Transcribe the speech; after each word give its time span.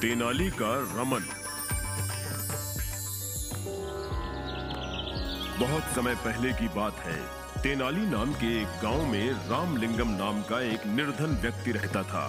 तेनाली 0.00 0.50
का 0.50 0.70
रमन। 0.96 1.24
बहुत 5.60 5.82
समय 5.94 6.14
पहले 6.14 6.52
की 6.52 6.68
बात 6.68 6.94
है, 6.96 7.16
तेनाली 7.62 8.06
नाम 8.06 8.32
के 8.32 8.62
एक 8.62 8.68
गाँव 8.82 9.06
में 9.06 9.32
रामलिंगम 9.32 10.08
नाम 10.08 10.42
का 10.42 10.60
एक 10.60 10.86
निर्धन 10.86 11.38
व्यक्ति 11.42 11.72
रहता 11.72 12.02
था। 12.02 12.26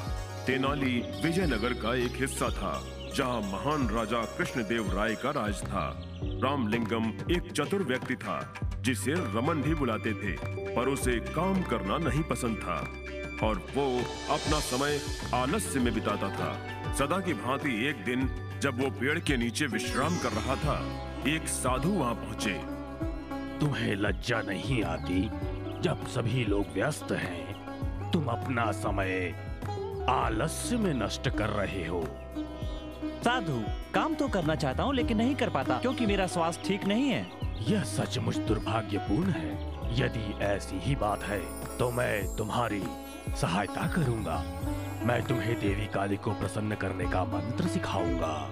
तेनाली 0.48 1.22
विजयनगर 1.24 1.74
का 1.74 1.96
एक 1.96 2.12
हिस्सा 2.16 2.50
था, 2.50 2.84
जहाँ 3.16 3.42
महान 3.42 3.90
राजा 3.90 4.26
कृष्णदेव 4.38 4.98
राय 4.98 5.16
का 5.16 5.30
राज 5.30 5.64
था। 5.64 6.04
रामलिंगम 6.24 7.14
एक 7.32 7.52
चतुर 7.52 7.84
व्यक्ति 7.84 8.16
था। 8.16 8.54
जिसे 8.84 9.12
रमन 9.12 9.62
भी 9.62 9.74
बुलाते 9.76 10.14
थे 10.14 10.32
पर 10.76 10.88
उसे 10.88 11.20
काम 11.30 11.62
करना 11.64 11.98
नहीं 11.98 12.24
पसंद 12.24 12.58
था। 12.58 12.78
और 13.48 13.58
वो 13.76 13.86
अपना 14.34 14.60
समय 14.60 15.00
आलस्य 15.34 15.80
में 15.80 15.94
बिताता 15.94 16.30
था। 16.30 16.94
सदा 16.94 17.20
की 17.20 17.34
भांति 17.34 17.88
एक 17.90 18.04
दिन 18.06 18.30
जब 18.62 18.82
वो 18.82 18.90
पेड़ 18.90 19.20
के 19.20 19.38
नीचे 19.38 19.66
विश्राम 19.66 20.18
कर 20.18 20.32
रहा 20.32 20.56
था 20.56 20.78
एक 21.28 21.48
साधु 21.48 21.90
वहाँ 21.90 22.14
पहुँचे। 22.16 22.54
तुम्हें 23.60 23.96
लज्जा 23.96 24.42
नहीं 24.42 24.84
आती 24.84 25.22
जब 25.82 26.08
सभी 26.08 26.46
लोग 26.46 26.74
व्यस्त 26.74 27.12
हैं? 27.12 28.12
तुम 28.12 28.26
अपना 28.26 28.72
समय 28.72 29.36
आलस्य 30.10 30.78
में 30.78 30.94
नष्ट 30.94 31.30
कर 31.30 31.50
रहे 31.50 31.86
हो। 31.88 32.04
साधु 33.24 33.62
काम 33.94 34.16
तो 34.16 34.28
करना 34.28 34.56
चाहता 34.56 34.84
हूँ 34.84 34.94
लेकिन 34.96 35.18
नहीं 35.18 35.36
कर 35.36 35.50
पाता 35.50 35.78
क्योंकि 35.78 36.06
मेरा 36.06 36.28
स्वास्थ्य 36.28 36.68
ठीक 36.68 36.86
नहीं 36.86 37.10
है। 37.10 37.43
यह 37.64 37.84
सचमुच 37.84 38.38
दुर्भाग्यपूर्ण 38.38 39.32
है। 39.32 39.52
यदि 40.00 40.34
ऐसी 40.44 40.80
ही 40.80 40.96
बात 40.96 41.24
है 41.24 41.40
तो 41.78 41.90
मैं 41.92 42.36
तुम्हारी 42.36 42.82
सहायता 43.42 43.88
करूँगा। 43.88 44.38
मैं 45.06 45.22
तुम्हें 45.24 45.54
देवी 45.60 45.86
काली 45.86 46.18
को 46.18 46.32
प्रसन्न 46.32 46.76
करने 46.76 47.06
का 47.06 47.24
मंत्र 47.26 47.68
सिखाऊँगा। 47.68 48.50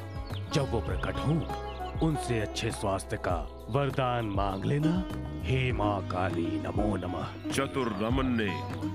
जब 0.53 0.71
वो 0.71 0.79
प्रकट 0.81 1.17
हो 1.17 2.07
उनसे 2.07 2.39
अच्छे 2.39 2.71
स्वास्थ्य 2.71 3.17
का 3.17 3.35
वरदान 3.69 4.25
मांग 4.25 4.65
लेना। 4.65 4.93
हे 5.43 5.71
माँ 5.71 6.01
काली 6.07 6.47
नमो 6.63 6.95
नमः। 6.97 7.27
चतुर 7.51 7.95
रमन 8.01 8.31
ने 8.39 8.49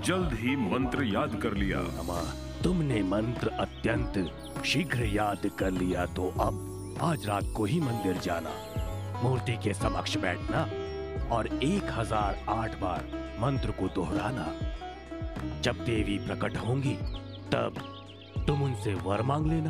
जल्द 0.07 0.33
ही 0.33 0.55
मंत्र 0.55 1.03
याद 1.03 1.39
कर 1.43 1.53
लिया। 1.53 1.79
नमः। 1.93 2.33
तुमने 2.63 3.01
मंत्र 3.03 3.47
अत्यंत 3.59 4.63
शीघ्र 4.65 5.05
याद 5.05 5.49
कर 5.59 5.71
लिया 5.71 6.05
तो 6.15 6.27
अब 6.39 6.97
आज 7.01 7.25
रात 7.25 7.53
को 7.55 7.65
ही 7.65 7.79
मंदिर 7.79 8.17
जाना। 8.17 8.51
मूर्ति 9.23 9.55
के 9.63 9.73
समक्ष 9.73 10.15
बैठना 10.17 10.61
और 11.35 11.47
एक 11.47 11.91
हज़ार 11.91 12.43
आठ 12.49 12.79
बार 12.79 13.03
मंत्र 13.39 13.71
को 13.71 13.87
दोहराना। 13.95 14.47
जब 15.61 15.83
देवी 15.85 16.17
प्रकट 16.19 16.57
होंगी 16.57 16.93
तब 17.51 17.79
तुम 18.47 18.61
उनसे 18.63 18.93
वर 19.03 19.21
मांग 19.21 19.47
लेना। 19.47 19.69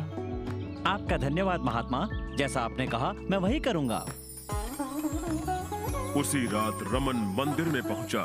आपका 0.86 1.16
धन्यवाद 1.18 1.60
महात्मा। 1.60 2.06
जैसा 2.38 2.60
आपने 2.60 2.86
कहा 2.86 3.12
मैं 3.20 3.38
वही 3.38 3.60
करूँगा। 3.60 3.98
उसी 6.16 6.44
रात 6.46 6.78
रमन 6.92 7.24
मंदिर 7.38 7.66
में 7.66 7.82
पहुँचा। 7.82 8.24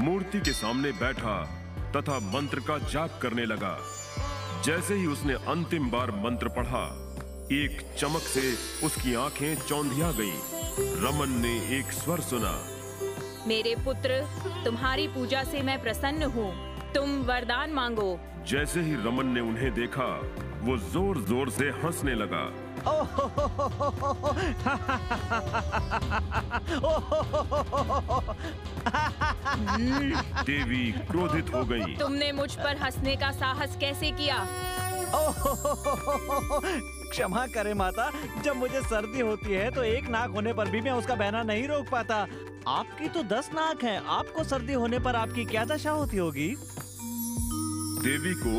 मूर्ति 0.00 0.40
के 0.40 0.52
सामने 0.52 0.92
बैठा 0.94 1.40
तथा 1.96 2.18
मंत्र 2.32 2.60
का 2.60 2.78
जाप 2.88 3.18
करने 3.22 3.44
लगा। 3.46 3.76
जैसे 4.64 4.94
ही 4.94 5.06
उसने 5.06 5.34
अंतिम 5.48 5.90
बार 5.90 6.10
मंत्र 6.24 6.48
पढ़ा 6.48 6.84
एक 7.52 7.80
चमक 7.98 8.22
से 8.22 8.40
उसकी 8.86 9.14
आँखें 9.14 9.54
चौंधिया 9.58 10.10
गईं। 10.12 10.38
रमन 11.02 11.38
ने 11.42 11.52
एक 11.78 11.92
स्वर 11.92 12.20
सुना 12.20 12.52
मेरे 13.46 13.74
पुत्र 13.84 14.20
तुम्हारी 14.64 15.06
पूजा 15.08 15.42
से 15.44 15.62
मैं 15.62 15.80
प्रसन्न 15.82 16.22
हूँ। 16.32 16.50
तुम 16.94 17.10
वरदान 17.22 17.72
मांगो। 17.72 18.18
जैसे 18.48 18.80
ही 18.80 18.94
रमन 19.04 19.26
ने 19.26 19.40
उन्हें 19.40 19.72
देखा 19.74 20.08
वो 20.62 20.76
ज़ोर 20.92 21.18
ज़ोर 21.24 21.50
से 21.50 21.68
हंसने 21.84 22.14
लगा। 22.14 22.44
देवी 30.44 30.92
क्रोधित 30.92 31.54
हो 31.54 31.64
गई। 31.64 31.96
तुमने 31.96 32.32
मुझ 32.32 32.54
पर 32.54 32.76
हंसने 32.76 33.16
का 33.16 33.30
साहस 33.30 33.76
कैसे 33.80 34.10
किया? 34.10 34.46
क्षमा 37.10 37.46
करे 37.46 37.74
माता 37.74 38.10
जब 38.44 38.56
मुझे 38.56 38.80
सर्दी 38.80 39.20
होती 39.20 39.52
है 39.52 39.70
तो 39.70 39.82
एक 39.82 40.08
नाक 40.08 40.30
होने 40.30 40.52
पर 40.52 40.70
भी 40.70 40.80
मैं 40.80 40.92
उसका 40.92 41.14
बहना 41.14 41.42
नहीं 41.42 41.68
रोक 41.68 41.88
पाता। 41.88 42.26
आपकी 42.68 43.08
तो 43.08 43.22
दस 43.22 43.50
नाक 43.54 43.84
हैं 43.84 44.00
आपको 44.06 44.44
सर्दी 44.44 44.72
होने 44.72 44.98
पर 44.98 45.16
आपकी 45.16 45.44
क्या 45.44 45.64
दशा 45.64 45.90
होती 45.90 46.16
होगी? 46.16 46.48
देवी 48.02 48.34
को 48.34 48.56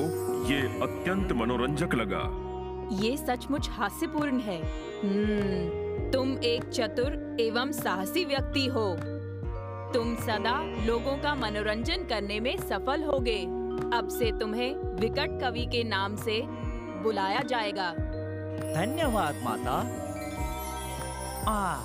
ये 0.52 0.62
अत्यंत 0.84 1.32
मनोरंजक 1.32 1.94
लगा। 1.94 2.24
ये 2.92 3.18
सचमुच 3.18 3.70
हास्यपूर्ण 3.70 4.40
है। 4.40 4.62
हम्म, 5.04 5.90
तुम 6.12 6.38
एक 6.44 6.64
चतुर 6.64 7.38
एवं 7.40 7.72
साहसी 7.72 8.26
व्यक्ति 8.26 8.66
हो। 8.66 8.96
तुम 9.94 10.16
सदा 10.16 10.86
लोगों 10.86 11.18
का 11.18 11.36
मनोरंजन 11.36 12.04
करने 12.04 12.40
में 12.40 12.58
सफल 12.58 13.04
होगे। 13.04 13.44
अब 13.98 14.08
से 14.20 14.32
तुम्हें 14.40 14.76
विकट 14.76 15.42
कवि 15.42 15.66
के 15.66 15.84
नाम 15.84 16.16
से 16.16 16.42
बुलाया 17.04 17.40
जाएगा। 17.40 17.94
धन्यवाद 18.76 19.36
माता। 19.44 20.06
आ 21.48 21.76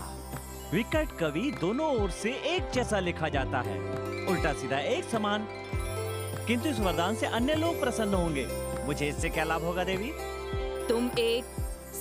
विकट 0.73 1.09
कवि 1.19 1.59
दोनों 1.61 2.03
ओर 2.03 2.11
से 2.11 2.31
एक 2.31 2.71
जैसा 2.71 2.99
लिखा 2.99 3.29
जाता 3.29 3.61
है। 3.61 3.81
उल्टा 4.27 4.53
सीधा 4.53 4.79
एक 4.79 5.05
समान। 5.05 5.47
किंतु 6.47 6.69
इस 6.69 6.81
वरदान 6.81 7.15
से 7.15 7.27
अन्य 7.27 7.55
लोग 7.55 7.81
प्रसन्न 7.81 8.15
होंगे। 8.15 8.47
मुझे 8.87 9.09
इससे 9.09 9.29
क्या 9.29 9.45
लाभ 9.45 9.65
होगा 9.65 9.85
देवी? 9.85 10.13
तुम 10.89 11.11
एक 11.19 11.45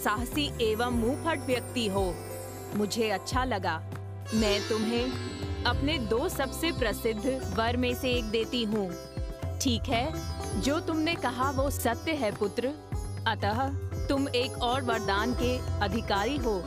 साहसी 0.04 0.52
एवं 0.62 0.92
मुंहफट 0.92 1.40
व्यक्ति 1.40 1.88
हो। 1.88 2.16
मुझे 2.76 3.10
अच्छा 3.10 3.44
लगा। 3.44 3.82
मैं 4.34 4.70
तुम्हें 4.70 5.64
अपने 5.64 5.98
दो 5.98 6.30
सबसे 6.30 6.72
प्रसिद्ध 6.72 7.54
वर 7.58 7.78
में 7.78 7.96
से 7.96 8.12
एक 8.12 8.26
देती 8.26 8.64
हूँ। 8.64 8.92
ठीक 9.62 9.82
है? 9.90 10.14
जो 10.62 10.80
तुमने 10.80 11.16
कहा 11.16 11.52
वो 11.52 11.70
सत्य 11.70 12.12
है 12.12 12.36
पुत्र। 12.36 12.72
अतः 13.28 13.68
तुम 14.08 14.28
एक 14.30 14.52
और 14.52 14.82
वरदान 14.82 15.34
के 15.34 15.58
अधिकारी 15.80 16.38
हो। 16.38 16.64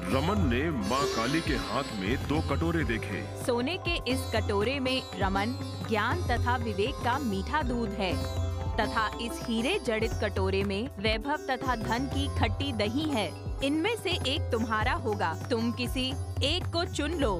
रमन 0.00 0.48
ने 0.54 0.70
माँ 0.70 1.04
काली 1.16 1.40
के 1.40 1.54
हाथ 1.54 1.84
में 2.00 2.16
दो 2.16 2.40
कटोरे 2.40 2.84
देखे। 2.84 3.44
सोने 3.46 3.76
के 3.88 4.10
इस 4.10 4.20
कटोरे 4.34 4.80
में 4.80 5.02
रमन 5.18 5.58
ज्ञान 5.88 6.22
तथा 6.22 6.56
विवेक 6.56 6.94
का 6.94 7.18
मीठा 7.18 7.62
दूध 7.62 7.88
है। 7.88 8.42
तथा 8.80 9.06
इस 9.20 9.40
हीरे 9.46 9.78
जड़ित 9.86 10.12
कटोरे 10.22 10.62
में 10.64 10.88
वैभव 10.98 11.36
तथा 11.50 11.76
धन 11.76 12.06
की 12.06 12.26
खट्टी 12.38 12.72
दही 12.72 13.08
है। 13.10 13.30
इनमें 13.64 13.96
से 13.96 14.10
एक 14.10 14.48
तुम्हारा 14.52 14.92
होगा। 14.92 15.34
तुम 15.50 15.72
किसी 15.72 16.08
एक 16.44 16.72
को 16.72 16.84
चुन 16.84 17.12
लो। 17.12 17.34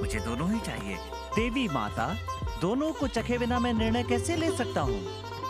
मुझे 0.00 0.20
दोनों 0.20 0.52
ही 0.54 0.60
चाहिए। 0.60 0.96
देवी 1.36 1.68
माता 1.68 2.06
दोनों 2.60 2.92
को 2.92 3.06
चखे 3.06 3.38
बिना 3.38 3.58
मैं 3.58 3.72
निर्णय 3.72 4.02
कैसे 4.02 4.36
ले 4.36 4.50
सकता 4.56 4.80
हूँ? 4.80 5.00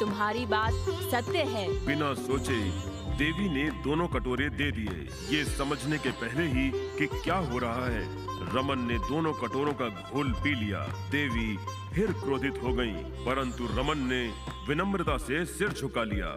तुम्हारी 0.00 0.46
बात 0.46 0.72
सत्य 1.12 1.38
है। 1.38 1.68
बिना 1.86 2.14
सोचे 2.14 2.58
देवी 3.18 3.48
ने 3.48 3.70
दोनों 3.84 4.06
कटोरे 4.08 4.48
दे 4.48 4.70
दिए। 4.72 5.08
ये 5.30 5.44
समझने 5.44 5.98
के 5.98 6.10
पहले 6.10 6.44
ही 6.46 6.70
कि 6.98 7.06
क्या 7.06 7.36
हो 7.36 7.58
रहा 7.58 7.86
है। 7.86 8.02
रमन 8.54 8.84
ने 8.88 8.98
दोनों 8.98 9.32
कटोरों 9.32 9.72
का 9.72 9.88
घोल 10.10 10.32
पी 10.32 10.54
लिया। 10.54 10.80
देवी 11.10 11.56
फिर 11.94 12.12
क्रोधित 12.12 12.60
हो 12.62 12.72
गईं, 12.72 13.02
परंतु 13.24 13.66
रमन 13.66 13.98
ने 13.98 14.22
विनम्रता 14.68 15.16
से 15.16 15.44
सिर 15.44 15.68
झुका 15.68 16.04
लिया। 16.04 16.30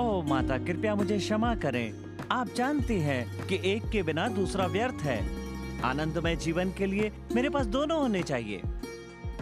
ओ 0.00 0.22
माता 0.22 0.58
कृपया 0.58 0.94
मुझे 0.94 1.18
क्षमा 1.18 1.54
करें। 1.54 1.92
आप 2.32 2.48
जानती 2.48 2.94
हैं 2.94 3.46
कि 3.46 3.60
एक 3.64 3.88
के 3.90 4.02
बिना 4.02 4.28
दूसरा 4.28 4.66
व्यर्थ 4.66 5.02
है। 5.02 5.20
आनंदमय 5.82 6.36
जीवन 6.36 6.72
के 6.72 6.86
लिए 6.86 7.12
मेरे 7.34 7.48
पास 7.48 7.66
दोनों 7.66 8.00
होने 8.00 8.22
चाहिए। 8.22 8.62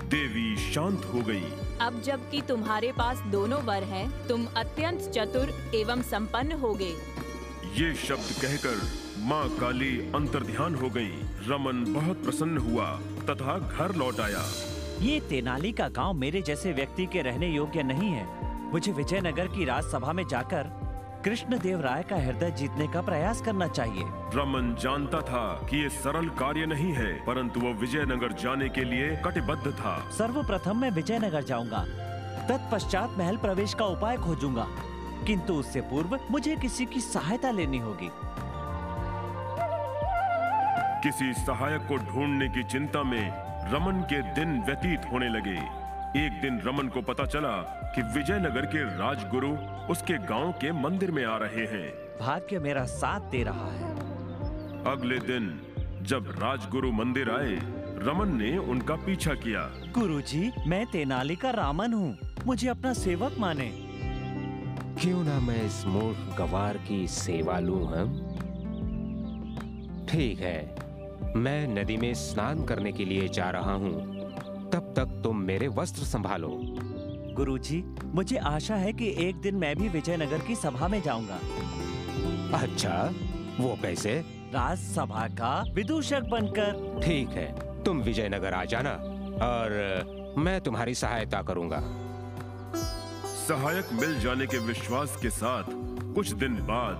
देवी 0.08 0.56
शांत 0.72 1.04
हो 1.04 1.20
गई। 1.20 1.42
अब 1.80 2.00
जबकि 2.02 2.40
तुम्हारे 2.42 2.92
पास 2.92 3.18
दोनों 3.30 3.60
वर 3.62 3.84
हैं, 3.84 4.28
तुम 4.28 4.46
अत्यंत 4.56 5.00
चतुर 5.14 5.52
एवं 5.74 6.02
संपन्न 6.02 6.52
होगे 6.52 6.94
ये 7.76 7.94
शब्द 7.94 8.30
कहकर 8.42 8.80
माँ 9.24 9.48
काली 9.58 9.90
अंतर 10.14 10.42
ध्यान 10.42 10.74
हो 10.74 10.88
गई। 10.90 11.10
रमन 11.48 11.84
बहुत 11.94 12.22
प्रसन्न 12.24 12.58
हुआ 12.58 12.90
तथा 13.30 13.58
घर 13.58 13.94
लौट 13.94 14.20
आया। 14.20 14.44
ये 15.00 15.20
तेनाली 15.20 15.72
का 15.72 15.88
गाँव 15.88 16.12
मेरे 16.14 16.42
जैसे 16.42 16.72
व्यक्ति 16.72 17.06
के 17.06 17.22
रहने 17.22 17.48
योग्य 17.48 17.82
नहीं 17.82 18.10
है। 18.10 18.26
मुझे 18.72 18.92
विजयनगर 18.92 19.46
की 19.48 19.64
राजसभा 19.64 20.12
में 20.12 20.26
जाकर 20.26 20.70
कृष्ण 21.24 21.58
देव 21.58 21.80
राय 21.80 22.02
का 22.02 22.16
हृदय 22.16 22.50
जीतने 22.50 22.86
का 22.88 23.00
प्रयास 23.00 23.40
करना 23.40 23.66
चाहिए। 23.68 24.02
रमन 24.34 24.74
जानता 24.80 25.20
था 25.20 25.66
कि 25.70 25.76
ये 25.76 25.88
सरल 25.88 26.28
कार्य 26.28 26.66
नहीं 26.66 26.92
है 26.92 27.12
परंतु 27.24 27.60
वो 27.60 27.72
विजयनगर 27.72 28.32
जाने 28.32 28.68
के 28.68 28.84
लिए 28.84 29.08
कटिबद्ध 29.24 29.72
था। 29.72 30.10
सर्वप्रथम 30.10 30.80
मैं 30.80 30.90
विजयनगर 30.90 31.42
जाऊँगा। 31.42 31.84
तत्पश्चात 32.48 33.18
महल 33.18 33.36
प्रवेश 33.36 33.74
का 33.74 33.84
उपाय 33.84 34.16
खोजूँगा। 34.16 34.66
किंतु 35.26 35.54
उससे 35.54 35.80
पूर्व 35.80 36.18
मुझे 36.30 36.56
किसी 36.56 36.86
की 36.86 37.00
सहायता 37.00 37.50
लेनी 37.50 37.78
होगी। 37.78 38.10
किसी 41.02 41.32
सहायक 41.32 41.80
को 41.80 41.96
ढूँढने 41.96 42.48
की 42.48 42.64
चिंता 42.64 43.02
में 43.02 43.30
रमन 43.72 44.00
के 44.02 44.22
दिन 44.34 44.62
व्यतीत 44.62 45.00
होने 45.12 45.28
लगे। 45.28 45.58
एक 46.26 46.40
दिन 46.40 46.60
रमन 46.66 46.88
को 46.88 47.02
पता 47.02 47.26
चला 47.26 47.77
कि 47.94 48.02
विजयनगर 48.14 48.66
के 48.66 48.82
राजगुरु 48.98 49.50
उसके 49.92 50.18
गाँव 50.26 50.52
के 50.52 50.72
मंदिर 50.72 51.10
में 51.10 51.24
आ 51.24 51.36
रहे 51.36 51.66
हैं। 51.66 51.88
भाग्य 52.20 52.58
मेरा 52.58 52.84
साथ 52.84 53.30
दे 53.30 53.42
रहा 53.42 53.70
है। 53.72 53.92
अगले 54.86 55.18
दिन 55.18 55.60
जब 56.02 56.30
राजगुरु 56.38 56.92
मंदिर 56.92 57.30
आए 57.30 57.58
रमन 58.06 58.36
ने 58.36 58.56
उनका 58.58 58.94
पीछा 58.96 59.34
किया। 59.34 59.62
गुरुजी 59.92 60.50
मैं 60.66 60.86
तेनाली 60.86 61.36
का 61.36 61.50
रामन 61.50 61.92
हूँ। 61.92 62.18
मुझे 62.46 62.68
अपना 62.68 62.92
सेवक 62.92 63.36
माने। 63.38 63.70
क्यों 65.00 65.24
ना 65.24 65.38
मैं 65.40 65.62
इस 65.62 65.84
मूर्ख 65.86 66.36
गवार 66.38 66.76
की 66.76 67.06
सेवा 67.08 67.58
लूँ 67.58 67.84
हम? 67.86 68.14
ठीक 70.10 70.40
है 70.40 70.76
मैं 71.36 71.66
नदी 71.68 71.96
में 71.96 72.14
स्नान 72.14 72.64
करने 72.64 72.92
के 72.92 73.04
लिए 73.04 73.28
जा 73.28 73.50
रहा 73.50 73.72
हूँ। 73.72 73.92
तब 74.70 74.94
तक 74.96 75.20
तुम 75.24 75.36
मेरे 75.36 75.68
वस्त्र 75.68 76.02
संभालो। 76.02 76.50
गुरुजी 77.38 77.82
मुझे 78.14 78.36
आशा 78.36 78.74
है 78.74 78.92
कि 78.92 79.14
एक 79.18 79.40
दिन 79.40 79.54
मैं 79.54 79.74
भी 79.76 79.88
विजयनगर 79.88 80.38
की 80.38 80.54
सभा 80.54 80.88
में 80.88 81.02
जाऊँगा। 81.02 81.38
अच्छा 82.58 82.94
वो 83.60 83.76
कैसे? 83.82 84.14
राजसभा 84.54 85.26
का 85.28 85.50
विदूषक 85.74 86.22
बनकर। 86.22 87.00
ठीक 87.04 87.28
है 87.28 87.82
तुम 87.84 88.00
विजयनगर 88.02 88.54
आ 88.54 88.64
जाना 88.64 88.90
और 89.46 90.34
मैं 90.38 90.60
तुम्हारी 90.60 90.94
सहायता 90.94 91.42
करूँगा। 91.42 91.80
सहायक 93.48 93.92
मिल 93.92 94.18
जाने 94.20 94.46
के 94.46 94.58
विश्वास 94.58 95.16
के 95.22 95.30
साथ 95.30 95.64
कुछ 96.14 96.32
दिन 96.32 96.56
बाद 96.64 96.98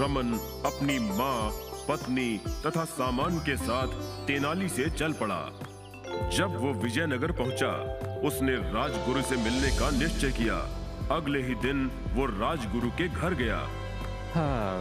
रमन 0.00 0.32
अपनी 0.66 0.98
माँ 0.98 1.50
पत्नी 1.88 2.30
तथा 2.66 2.84
सामान 2.84 3.38
के 3.38 3.56
साथ 3.56 4.00
तेनाली 4.26 4.68
से 4.68 4.90
चल 4.90 5.12
पड़ा। 5.12 5.42
जब 6.30 6.56
वो 6.56 6.72
विजयनगर 6.72 7.32
पहुँचा 7.32 7.72
उसने 8.24 8.52
राजगुरु 8.72 9.22
से 9.22 9.36
मिलने 9.36 9.70
का 9.78 9.90
निश्चय 9.90 10.30
किया। 10.30 10.56
अगले 11.16 11.42
ही 11.42 11.54
दिन 11.62 11.90
वो 12.14 12.26
राजगुरु 12.26 12.90
के 12.90 13.08
घर 13.08 13.34
गया। 13.34 13.56
हाँ 14.34 14.80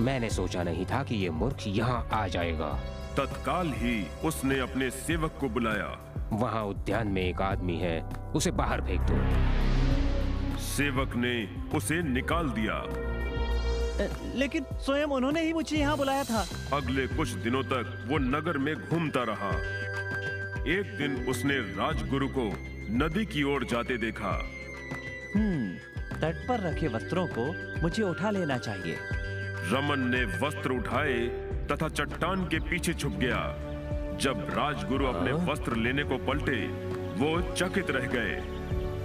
मैंने 0.00 0.30
सोचा 0.30 0.62
नहीं 0.62 0.86
था 0.86 1.02
कि 1.04 1.14
ये 1.14 1.30
मूर्ख 1.30 1.66
यहाँ 1.66 2.08
आ 2.12 2.26
जाएगा। 2.28 2.72
तत्काल 3.16 3.72
ही 3.76 4.06
उसने 4.24 4.58
अपने 4.58 4.90
सेवक 4.90 5.36
को 5.40 5.48
बुलाया। 5.48 5.90
वहाँ 6.32 6.64
उद्यान 6.64 7.08
में 7.08 7.22
एक 7.22 7.40
आदमी 7.42 7.76
है 7.76 8.00
उसे 8.34 8.50
बाहर 8.50 8.80
फेंक 8.80 9.00
दो। 9.10 10.58
सेवक 10.62 11.16
ने 11.16 11.34
उसे 11.76 12.02
निकाल 12.02 12.48
दिया। 12.50 12.82
लेकिन 14.34 14.64
स्वयं 14.80 15.06
उन्होंने 15.06 15.42
ही 15.42 15.52
मुझे 15.52 15.76
यहाँ 15.76 15.96
बुलाया 15.96 16.24
था। 16.24 16.44
अगले 16.72 17.06
कुछ 17.06 17.28
दिनों 17.44 17.62
तक 17.62 18.06
वो 18.08 18.18
नगर 18.18 18.58
में 18.58 18.74
घूमता 18.74 19.22
रहा। 19.22 19.50
एक 20.62 20.96
दिन 20.98 21.14
उसने 21.28 21.54
राजगुरु 21.76 22.26
को 22.28 22.44
नदी 22.96 23.24
की 23.26 23.42
ओर 23.42 23.64
जाते 23.64 23.96
देखा। 23.96 24.30
हम्म 25.34 26.18
तट 26.20 26.46
पर 26.48 26.60
रखे 26.60 26.88
वस्त्रों 26.88 27.26
को 27.26 27.46
मुझे 27.82 28.02
उठा 28.02 28.30
लेना 28.30 28.58
चाहिए। 28.58 28.96
रमन 29.72 30.06
ने 30.08 30.22
वस्त्र 30.38 30.72
उठाए 30.72 31.18
तथा 31.72 31.88
चट्टान 31.88 32.44
के 32.44 32.60
पीछे 32.60 32.94
छुप 32.94 33.12
गया। 33.12 33.40
जब 34.20 34.46
राजगुरु 34.50 35.06
अपने 35.06 35.32
वस्त्र 35.52 35.76
लेने 35.76 36.04
को 36.04 36.18
पलटे 36.26 36.60
वो 37.16 37.40
चकित 37.52 37.90
रह 37.90 38.06
गए। 38.06 38.38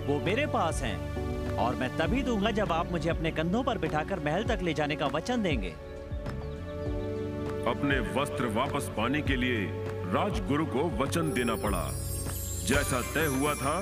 वो 0.07 0.19
मेरे 0.25 0.45
पास 0.45 0.83
हैं 0.83 1.55
और 1.57 1.75
मैं 1.75 1.89
तभी 1.97 2.23
दूँगा 2.23 2.51
जब 2.51 2.71
आप 2.71 2.91
मुझे 2.91 3.09
अपने 3.09 3.31
कंधों 3.31 3.63
पर 3.63 3.77
बिठाकर 3.77 4.19
महल 4.19 4.43
तक 4.43 4.59
ले 4.63 4.73
जाने 4.73 4.95
का 4.95 5.07
वचन 5.07 5.43
देंगे। 5.43 5.73
अपने 7.67 7.99
वस्त्र 8.13 8.45
वापस 8.53 8.91
पाने 8.97 9.21
के 9.21 9.35
लिए 9.35 9.86
राजगुरु 10.07 10.65
को 10.65 10.83
वचन 10.97 11.31
देना 11.33 11.55
पड़ा। 11.55 11.89
जैसा 12.65 13.01
तय 13.13 13.25
हुआ 13.25 13.53
था 13.53 13.79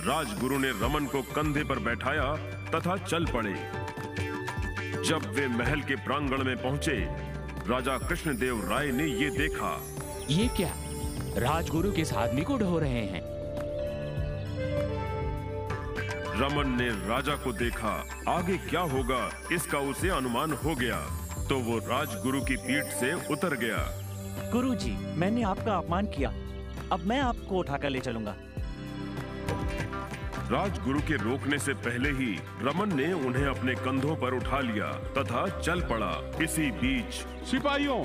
राजगुरु 0.00 0.58
ने 0.58 0.70
रमन 0.70 1.06
को 1.06 1.22
कंधे 1.22 1.64
पर 1.64 1.78
बैठाया 1.78 2.34
तथा 2.70 2.96
चल 2.96 3.26
पड़े। 3.26 3.54
जब 5.02 5.30
वे 5.34 5.46
महल 5.48 5.80
के 5.80 5.96
प्रांगण 5.96 6.44
में 6.44 6.56
पहुँचे 6.56 6.96
राजा 7.68 7.98
कृष्णदेव 7.98 8.70
राय 8.70 8.90
ने 8.90 9.04
ये 9.04 9.30
देखा। 9.30 9.72
ये 10.30 10.48
क्या? 10.48 10.72
राजगुरु 11.36 11.92
किस 11.92 12.12
आदमी 12.12 12.42
को 12.42 12.58
ढो 12.58 12.78
रहे 12.78 13.04
हैं? 13.06 13.22
रमन 16.40 16.76
ने 16.80 16.88
राजा 17.08 17.34
को 17.34 17.52
देखा 17.52 17.92
आगे 18.28 18.56
क्या 18.56 18.80
होगा 18.80 19.30
इसका 19.52 19.78
उसे 19.78 20.08
अनुमान 20.08 20.52
हो 20.52 20.74
गया। 20.74 21.00
तो 21.48 21.58
वो 21.58 21.78
राजगुरु 21.78 22.40
की 22.40 22.56
पीठ 22.56 22.84
से 22.84 23.12
उतर 23.32 23.56
गया। 23.56 24.07
गुरुजी 24.52 24.90
मैंने 25.16 25.42
आपका 25.42 25.76
अपमान 25.76 26.06
किया। 26.06 26.28
अब 26.92 27.00
मैं 27.06 27.18
आपको 27.20 27.58
उठाकर 27.58 27.90
ले 27.90 28.00
चलूँगा। 28.00 28.34
राजगुरु 30.50 31.00
के 31.00 31.16
रोकने 31.22 31.58
से 31.58 31.72
पहले 31.86 32.10
ही 32.10 32.30
रमन 32.62 32.94
ने 32.96 33.12
उन्हें 33.12 33.46
अपने 33.46 33.74
कंधों 33.76 34.14
पर 34.16 34.34
उठा 34.34 34.60
लिया 34.60 34.92
तथा 35.18 35.46
चल 35.60 35.80
पड़ा। 35.90 36.12
इसी 36.42 36.70
बीच 36.80 37.12
सिपाहियों 37.50 38.02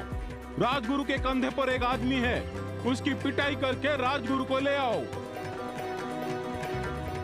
राजगुरु 0.60 1.04
के 1.04 1.18
कंधे 1.20 1.50
पर 1.50 1.70
एक 1.70 1.84
आदमी 1.84 2.20
है। 2.22 2.40
उसकी 2.86 3.14
पिटाई 3.24 3.56
करके 3.56 3.96
राजगुरु 3.98 4.44
को 4.44 4.60
ले 4.60 4.76
आओ। 4.78 5.00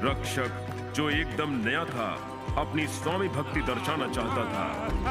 रक्षक 0.03 0.93
जो 0.95 1.09
एकदम 1.09 1.59
नया 1.65 1.83
था 1.85 2.09
अपनी 2.57 2.87
स्वामी 2.93 3.27
भक्ति 3.29 3.61
दर्शाना 3.63 4.07
चाहता 4.13 4.43
था 4.53 4.65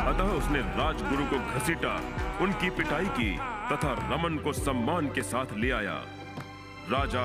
अतः 0.05 0.33
उसने 0.39 0.61
राजगुरु 0.79 1.25
को 1.25 1.39
घसीटा 1.55 1.95
उनकी 2.41 2.71
पिटाई 2.71 3.07
की। 3.19 3.31
तथा 3.73 3.93
रमन 4.13 4.39
को 4.39 4.53
सम्मान 4.53 5.07
के 5.07 5.23
साथ 5.23 5.57
ले 5.57 5.71
आया। 5.71 5.95
राजा 6.91 7.25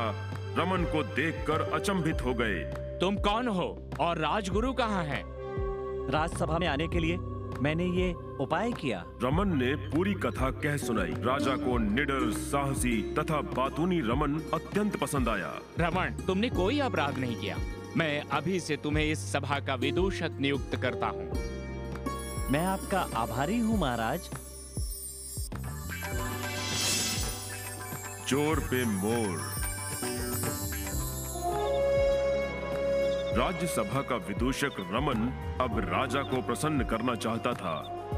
रमन 0.58 0.84
को 0.84 1.04
देखकर 1.04 1.62
अचंभित 1.74 2.22
हो 2.22 2.34
गए। 2.34 2.64
तुम 3.00 3.16
कौन 3.18 3.48
हो 3.48 3.68
और 4.00 4.18
राजगुरु 4.18 4.74
कहाँ 4.74 5.04
हैं? 5.04 5.24
राजसभा 6.12 6.58
में 6.58 6.68
आने 6.68 6.88
के 6.88 7.00
लिए 7.00 7.18
मैंने 7.62 7.86
ये 7.86 8.14
उपाय 8.40 8.72
किया। 8.72 9.04
रमन 9.24 9.56
ने 9.58 9.76
पूरी 9.90 10.14
कथा 10.14 10.50
कह 10.52 10.78
सुनाई। 10.78 11.14
राजा 11.24 11.56
को 11.56 11.78
निडर 11.78 12.32
साहसी 12.32 13.02
तथा 13.14 13.42
बातूनी 13.56 14.00
रमन 14.02 14.42
अत्यंत 14.54 14.96
पसंद 14.96 15.30
आया। 15.30 15.54
रमन 15.80 16.24
तुमने 16.28 16.50
कोई 16.50 16.80
अपराध 16.80 17.18
नहीं 17.18 17.36
किया। 17.36 17.58
मैं 17.98 18.22
अभी 18.30 18.60
से 18.60 18.78
तुम्हें 18.78 19.06
इस 19.06 19.32
सभा 19.34 19.60
का 19.60 19.76
विदूषक 19.76 20.38
नियुक्त 20.40 20.76
करता 20.76 21.08
हूँ। 21.08 21.32
मैं 22.52 22.66
आपका 22.66 23.08
आभारी 23.16 23.60
हूँ 23.60 23.80
महाराज। 23.80 24.30
चोर 28.28 28.60
पे 28.60 28.86
मोर। 28.86 29.38
राज्यसभा 33.38 34.02
का 34.02 34.16
विदूषक 34.16 34.76
रमन 34.92 35.28
अब 35.62 35.80
राजा 35.80 36.22
को 36.22 36.42
प्रसन्न 36.42 36.84
करना 36.84 37.16
चाहता 37.16 37.54
था। 37.54 37.74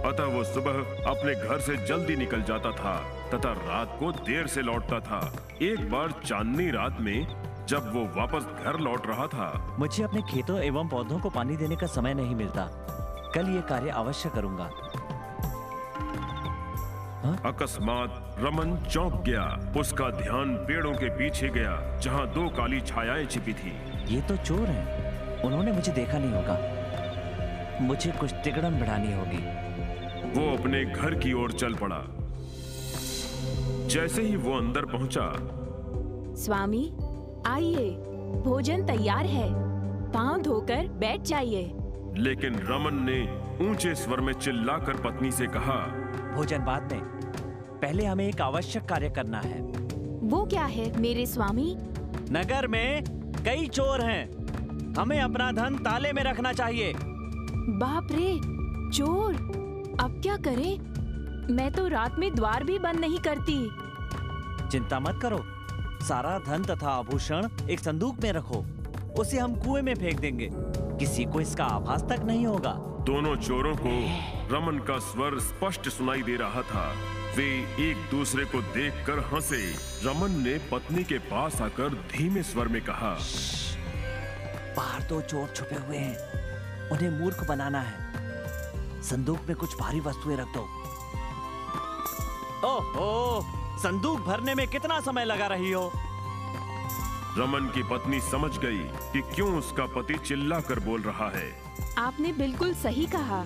अतः 0.06 0.24
वो 0.24 0.44
सुबह 0.44 0.74
अपने 1.10 1.36
घर 1.48 1.60
से 1.60 1.78
जल्दी 1.88 2.16
निकल 2.16 2.42
जाता 2.42 2.72
था, 2.72 2.96
तथा 3.34 3.52
रात 3.52 3.98
को 4.00 4.12
देर 4.12 4.48
से 4.48 4.62
लौटता 4.62 5.00
था। 5.00 5.34
एक 5.62 5.92
बार 5.92 6.12
चांदनी 6.26 6.70
रात 6.72 6.98
में 7.02 7.28
जब 7.68 7.94
वो 7.94 8.04
वापस 8.22 8.66
घर 8.66 8.80
लौट 8.80 9.08
रहा 9.08 9.28
था। 9.28 9.76
मुझे 9.80 10.04
अपने 10.04 10.22
खेतों 10.22 10.60
एवं 10.60 10.88
पौधों 10.88 11.20
को 11.20 11.30
पानी 11.30 11.58
देने 11.58 11.76
का 11.76 11.88
समय 11.88 12.14
नहीं 12.14 12.36
मिलता। 12.36 12.70
कल 13.36 13.50
ये 13.50 13.62
कार्य 13.62 13.90
अवश्य 13.90 14.30
करूँगा। 14.30 14.70
अकस्मात 17.25 18.36
रमन 18.39 18.77
चौंक 18.91 19.13
गया। 19.13 19.74
उसका 19.79 20.10
ध्यान 20.10 20.55
पेड़ों 20.55 20.94
के 20.94 21.10
पीछे 21.10 21.50
गया 21.50 22.00
जहाँ 22.00 22.27
दो 22.27 22.50
काली 22.50 22.82
छायाएँ 22.82 23.25
छिपी 23.25 23.53
थी। 23.53 23.74
ये 24.15 24.22
तो 24.22 24.38
चोर 24.38 24.67
हैं। 24.67 25.05
उन्होंने 25.44 25.72
मुझे 25.72 25.91
देखा 25.91 26.17
नहीं 26.17 26.32
होगा। 26.32 26.60
मुझे 27.82 28.12
कुछ 28.12 28.34
तिगड़म 28.34 28.79
बढ़ानी 28.79 29.13
होगी। 29.13 29.65
वो 30.39 30.58
अपने 30.58 30.86
घर 30.86 31.15
की 31.15 31.34
ओर 31.34 31.51
चल 31.51 31.74
पड़ा। 31.74 32.03
जैसे 33.88 34.22
ही 34.22 34.36
वो 34.36 34.58
अंदर 34.58 34.86
पहुँचा। 34.86 35.32
स्वामी 36.36 36.94
आइए। 37.48 37.89
भोजन 38.46 38.86
तैयार 38.86 39.25
है। 39.25 39.53
पाँव 40.12 40.41
धोकर 40.41 40.88
बैठ 40.88 41.22
जाइए। 41.22 41.74
लेकिन 42.17 42.55
रमन 42.55 42.94
ने 42.94 43.46
ऊँचे 43.70 43.96
स्वर 43.96 44.22
में 44.22 44.34
चिल्लाकर 44.34 44.94
पत्नी 44.94 45.32
से 45.32 45.48
कहा 45.48 46.05
भोजन 46.36 46.60
बाद 46.60 46.94
में। 46.94 47.14
पहले 47.82 48.05
हमें 48.05 48.27
एक 48.27 48.41
आवश्यक 48.41 48.86
कार्य 48.86 49.10
करना 49.10 49.39
है। 49.39 49.62
वो 50.24 50.46
क्या 50.46 50.65
है 50.65 51.00
मेरे 51.00 51.25
स्वामी? 51.25 51.75
नगर 52.32 52.67
में 52.67 53.03
कई 53.46 53.67
चोर 53.67 54.01
हैं। 54.01 54.46
हमें 54.96 55.22
अपना 55.22 55.51
धन 55.51 55.75
ताले 55.75 56.13
में 56.13 56.24
रखना 56.24 56.53
चाहिए। 56.53 56.94
बाप 57.77 58.08
रे 58.12 58.39
चोर? 58.98 59.34
अब 60.00 60.20
क्या 60.24 60.38
करें? 60.38 60.79
मैं 61.55 61.72
तो 61.72 61.88
रात 61.88 62.15
में 62.20 62.36
द्वार 62.36 62.63
भी 62.63 62.79
बंद 62.79 63.00
नहीं 63.00 63.20
करती। 63.20 63.70
चिंता 64.70 65.00
मत 65.00 65.20
करो। 65.22 65.39
सारा 66.05 66.39
धन 66.39 66.63
तथा 66.63 66.89
आभूषण 66.89 67.48
एक 67.70 67.79
संदूक 67.79 68.22
में 68.24 68.32
रखो। 68.32 68.65
उसे 69.20 69.39
हम 69.39 69.55
कुएँ 69.55 69.82
में 69.82 69.96
फेंक 69.96 70.20
देंगे। 70.20 70.50
किसी 71.00 71.25
को 71.25 71.41
इसका 71.41 71.65
आभास 71.65 72.03
तक 72.03 72.20
नहीं 72.24 72.46
होगा। 72.46 72.72
दोनों 73.01 73.36
चोरों 73.36 73.75
को 73.75 73.89
रमन 74.55 74.77
का 74.79 74.98
स्वर 74.98 75.39
स्पष्ट 75.39 75.89
सुनाई 75.89 76.22
दे 76.22 76.36
रहा 76.36 76.62
था। 76.62 76.94
वे 77.36 77.46
एक 77.80 78.10
दूसरे 78.12 78.46
को 78.46 78.62
देखकर 78.62 79.20
हंसे। 79.20 79.58
रमन 80.04 80.32
ने 80.44 80.58
पत्नी 80.72 81.04
के 81.04 81.18
पास 81.18 81.62
आकर 81.62 81.89
धीमे 82.12 82.44
स्वर 82.44 82.68
में 82.68 82.82
कहा 82.82 83.18
बाहर 84.77 85.04
दो 85.04 85.22
चोर 85.22 85.48
छुपे 85.56 85.75
हुए 85.75 85.98
हैं। 85.98 86.89
उन्हें 86.89 87.10
मूर्ख 87.10 87.44
बनाना 87.48 87.82
है। 87.82 89.01
संदूक 89.04 89.39
में 89.48 89.56
कुछ 89.58 89.75
भारी 89.80 90.00
वस्तुएँ 90.00 90.38
रख 90.38 90.48
दो। 90.48 90.63
ओहो 92.68 93.42
संदूक 93.80 94.20
भरने 94.20 94.56
में 94.56 94.68
कितना 94.68 95.00
समय 95.00 95.25
लगा 95.25 95.48
रही 95.48 95.72
हो? 95.72 95.92
रमन 97.38 97.72
की 97.75 97.84
पत्नी 97.84 98.20
समझ 98.22 98.58
गई 98.58 98.84
कि 99.13 99.22
क्यों 99.36 99.58
उसका 99.58 99.86
पति 99.86 100.18
चिल्लाकर 100.18 100.80
बोल 100.80 101.01
रहा 101.01 101.30
है। 101.30 101.51
आपने 101.98 102.32
बिल्कुल 102.34 102.74
सही 102.74 103.06
कहा। 103.06 103.46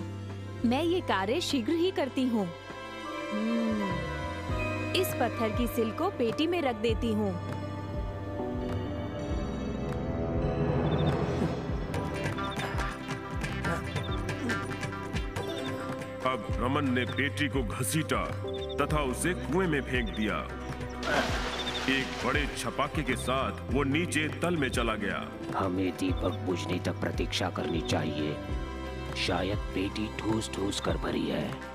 मैं 0.64 0.82
ये 0.82 1.00
कार्य 1.00 1.40
शीघ्र 1.40 1.72
ही 1.72 1.90
करती 1.90 2.28
हूँ। 2.28 2.48
इस 4.96 5.14
पत्थर 5.20 5.56
की 5.58 5.66
सिल 5.66 5.90
को 5.90 6.08
पेटी 6.10 6.46
में 6.46 6.60
रख 6.62 6.76
देती 6.76 7.12
हूँ। 7.12 7.30
अब 16.26 16.46
रमन 16.60 16.90
ने 16.90 17.04
पेटी 17.04 17.48
को 17.48 17.62
घसीटा 17.62 18.24
तथा 18.76 19.02
उसे 19.02 19.34
कुएँ 19.34 19.66
में 19.66 19.80
फेंक 19.82 20.08
दिया। 20.16 20.36
एक 21.88 22.26
बड़े 22.26 22.46
छपाके 22.58 23.02
के 23.02 23.16
साथ 23.16 23.72
वो 23.72 23.82
नीचे 23.84 24.28
तल 24.42 24.56
में 24.56 24.68
चला 24.68 24.94
गया। 24.94 25.26
हमें 25.56 25.90
दीपक 25.90 26.38
बुझने 26.46 26.78
तक 26.78 27.00
प्रतीक्षा 27.00 27.50
करनी 27.50 27.80
चाहिए। 27.80 28.36
शायद 29.26 29.58
पेटी 29.74 30.08
ठूस 30.18 30.50
ठूस 30.54 30.80
कर 30.80 30.96
भरी 30.96 31.26
है। 31.26 31.69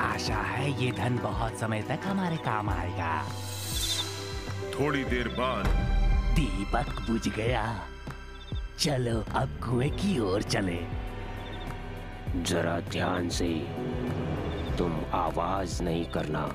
आशा 0.00 0.36
है 0.36 0.84
ये 0.84 0.92
धन 0.92 1.18
बहुत 1.18 1.58
समय 1.58 1.82
तक 1.82 1.98
हमारे 2.04 2.36
काम 2.36 2.70
आएगा। 2.70 3.24
थोड़ी 4.74 5.04
देर 5.04 5.28
बाद। 5.28 5.66
दीपक 6.34 7.10
बुझ 7.10 7.28
गया। 7.28 7.80
चलो 8.78 9.20
अब 9.20 9.48
कुएँ 9.48 9.90
की 9.90 10.18
ओर 10.18 10.42
चले। 10.42 10.86
जरा 12.42 12.80
ध्यान 12.80 13.28
से। 13.28 13.66
तुम 14.78 15.00
आवाज़ 15.12 15.82
नहीं 15.82 16.04
करना। 16.04 16.46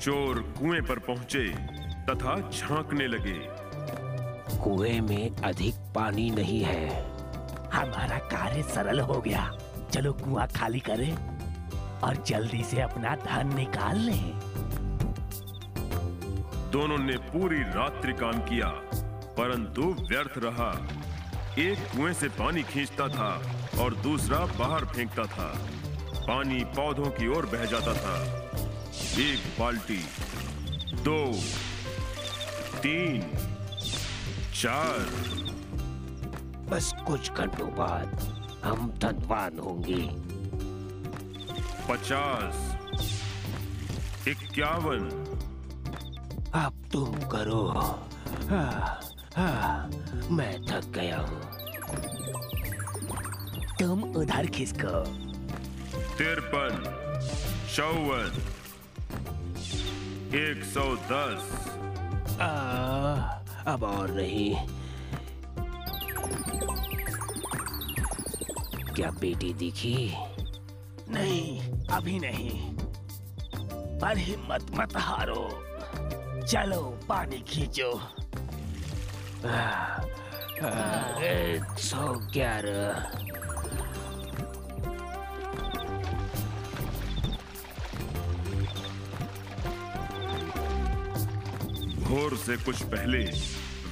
चोर 0.00 0.38
कुएँ 0.38 0.80
पर 0.80 0.98
पहुँचे 0.98 1.48
तथा 2.10 2.50
झांकने 2.50 3.06
लगे। 3.06 3.64
कुएँ 4.58 5.00
में 5.00 5.36
अधिक 5.36 5.74
पानी 5.74 6.30
नहीं 6.30 6.62
है। 6.62 7.02
हमारा 7.74 8.18
कार्य 8.18 8.62
सरल 8.62 9.00
हो 9.00 9.20
गया। 9.20 9.58
चलो 9.92 10.12
कुआँ 10.12 10.48
खाली 10.48 10.80
करें। 10.80 11.33
और 12.04 12.16
जल्दी 12.16 12.64
से 12.64 12.80
अपना 12.80 13.14
धन 13.16 13.54
निकाल 13.54 13.98
लें। 13.98 14.40
दोनों 16.70 16.98
ने 16.98 17.16
पूरी 17.16 17.62
रात्रि 17.62 18.12
काम 18.12 18.40
किया 18.40 18.68
परंतु 19.38 19.82
व्यर्थ 19.82 20.38
रहा। 20.38 20.70
एक 21.58 21.78
कुएँ 21.78 22.12
से 22.12 22.28
पानी 22.28 22.62
खींचता 22.62 23.08
था 23.08 23.30
और 23.82 23.94
दूसरा 23.94 24.38
बाहर 24.38 24.84
फेंकता 24.84 25.22
था। 25.22 25.46
पानी 26.26 26.64
पौधों 26.64 27.10
की 27.10 27.28
ओर 27.28 27.46
बह 27.46 27.64
जाता 27.64 27.94
था। 27.94 28.16
एक 29.18 29.60
बाल्टी 29.60 30.02
दो 31.02 31.32
तीन 32.78 33.22
चार। 34.54 34.98
बस 36.70 36.92
कुछ 37.06 37.32
घंटों 37.32 37.68
बाद 37.68 38.20
हम 38.64 38.92
धनवान 38.98 39.58
होंगे। 39.58 40.23
पचास। 41.90 42.76
इक्यावन। 44.28 45.08
अब 46.54 46.82
तुम 46.92 47.14
करो। 47.14 47.68
हाँ, 48.50 49.00
हाँ, 49.36 49.90
मैं 50.30 50.62
थक 50.66 50.88
गया 50.88 51.18
हूँ। 51.18 51.40
तुम 53.78 54.02
उधर 54.02 54.46
खिसको। 54.46 55.04
तिरपन 56.18 56.74
चौवन 57.74 58.32
एक 60.34 60.64
सौ 60.64 60.96
दस। 60.96 61.70
आ, 62.40 62.48
अब 63.66 63.82
और 63.82 64.10
नहीं। 64.10 64.54
क्या 68.94 69.10
बेटी 69.10 69.54
दिखी? 69.54 70.14
नहीं। 71.08 71.73
अभी 71.94 72.18
नहीं। 72.18 72.74
पर 73.98 74.18
हिम्मत 74.18 74.66
मत 74.70 74.96
हारो। 74.96 75.64
चलो, 76.46 77.00
पानी 77.08 77.38
खींचो। 77.48 77.90
एक 81.24 81.76
सौ 81.78 82.12
ग्यारह। 82.32 82.92
भोर 92.04 92.36
से 92.36 92.56
कुछ 92.56 92.82
पहले, 92.82 93.22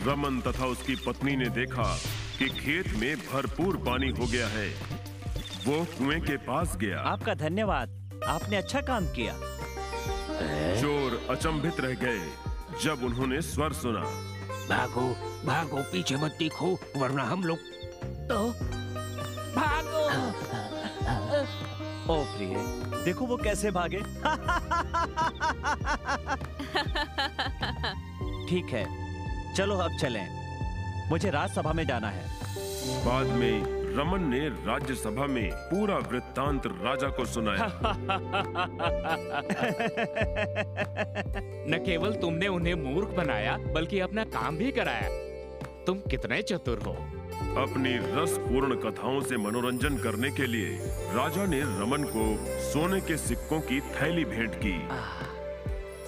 रमन 0.04 0.40
तथा 0.40 0.66
उसकी 0.66 0.96
पत्नी 0.96 1.36
ने 1.36 1.48
देखा 1.48 1.98
कि 2.38 2.48
खेत 2.48 2.94
में 2.94 3.16
भरपूर 3.16 3.76
पानी 3.76 4.08
हो 4.08 4.26
गया 4.26 4.48
है। 4.48 5.01
वो 5.66 5.84
कुएँ 5.88 6.20
के 6.20 6.36
पास 6.36 6.76
गया। 6.76 7.00
आपका 7.00 7.34
धन्यवाद। 7.34 8.22
आपने 8.28 8.56
अच्छा 8.56 8.80
काम 8.80 9.04
किया। 9.08 9.34
चोर 10.80 11.26
अचंभित 11.30 11.80
रह 11.80 11.94
गए 11.94 12.80
जब 12.84 13.02
उन्होंने 13.04 13.40
स्वर 13.42 13.72
सुना। 13.72 14.00
भागो 14.68 15.08
भागो 15.46 15.82
पीछे 15.82 16.16
मत 16.16 16.36
देखो 16.38 16.66
वरना 16.96 17.24
हम 17.24 17.44
लोग 17.44 17.58
तो 18.28 18.38
भागो। 19.56 20.02
ओ 22.12 22.16
प्रिय 22.26 22.54
देखो 23.04 23.26
वो 23.26 23.36
कैसे 23.36 23.70
भागे। 23.70 24.00
ठीक 28.48 28.72
है 28.72 28.84
चलो 29.54 29.76
अब 29.76 29.96
चलें। 29.98 30.26
मुझे 31.10 31.30
राज्यसभा 31.30 31.72
में 31.72 31.86
जाना 31.86 32.08
है। 32.08 32.26
बाद 33.06 33.26
में 33.36 33.81
रमन 33.96 34.24
ने 34.24 34.48
राज्यसभा 34.48 35.26
में 35.26 35.50
पूरा 35.52 35.98
वृत्तांत 35.98 36.66
राजा 36.66 37.08
को 37.08 37.24
सुनाया। 37.24 37.66
न 41.68 41.82
केवल 41.86 42.14
तुमने 42.14 42.48
उन्हें 42.48 42.74
मूर्ख 42.74 43.08
बनाया 43.08 43.56
बल्कि 43.56 44.00
अपना 44.00 44.24
काम 44.24 44.56
भी 44.56 44.72
कराया। 44.72 45.08
तुम 45.86 45.98
कितने 45.98 46.42
चतुर 46.42 46.78
हो। 46.78 46.92
अपनी 47.62 47.94
रसपूर्ण 47.94 48.76
कथाओं 48.76 49.20
से 49.20 49.36
मनोरंजन 49.36 49.98
करने 49.98 50.30
के 50.30 50.46
लिए 50.46 50.78
राजा 51.14 51.46
ने 51.46 51.60
रमन 51.60 52.12
को 52.16 52.36
सोने 52.72 53.00
के 53.00 53.16
सिक्कों 53.16 53.60
की 53.60 53.80
थैली 53.80 54.24
भेंट 54.24 54.54
की। 54.54 54.88
आ, 54.88 55.00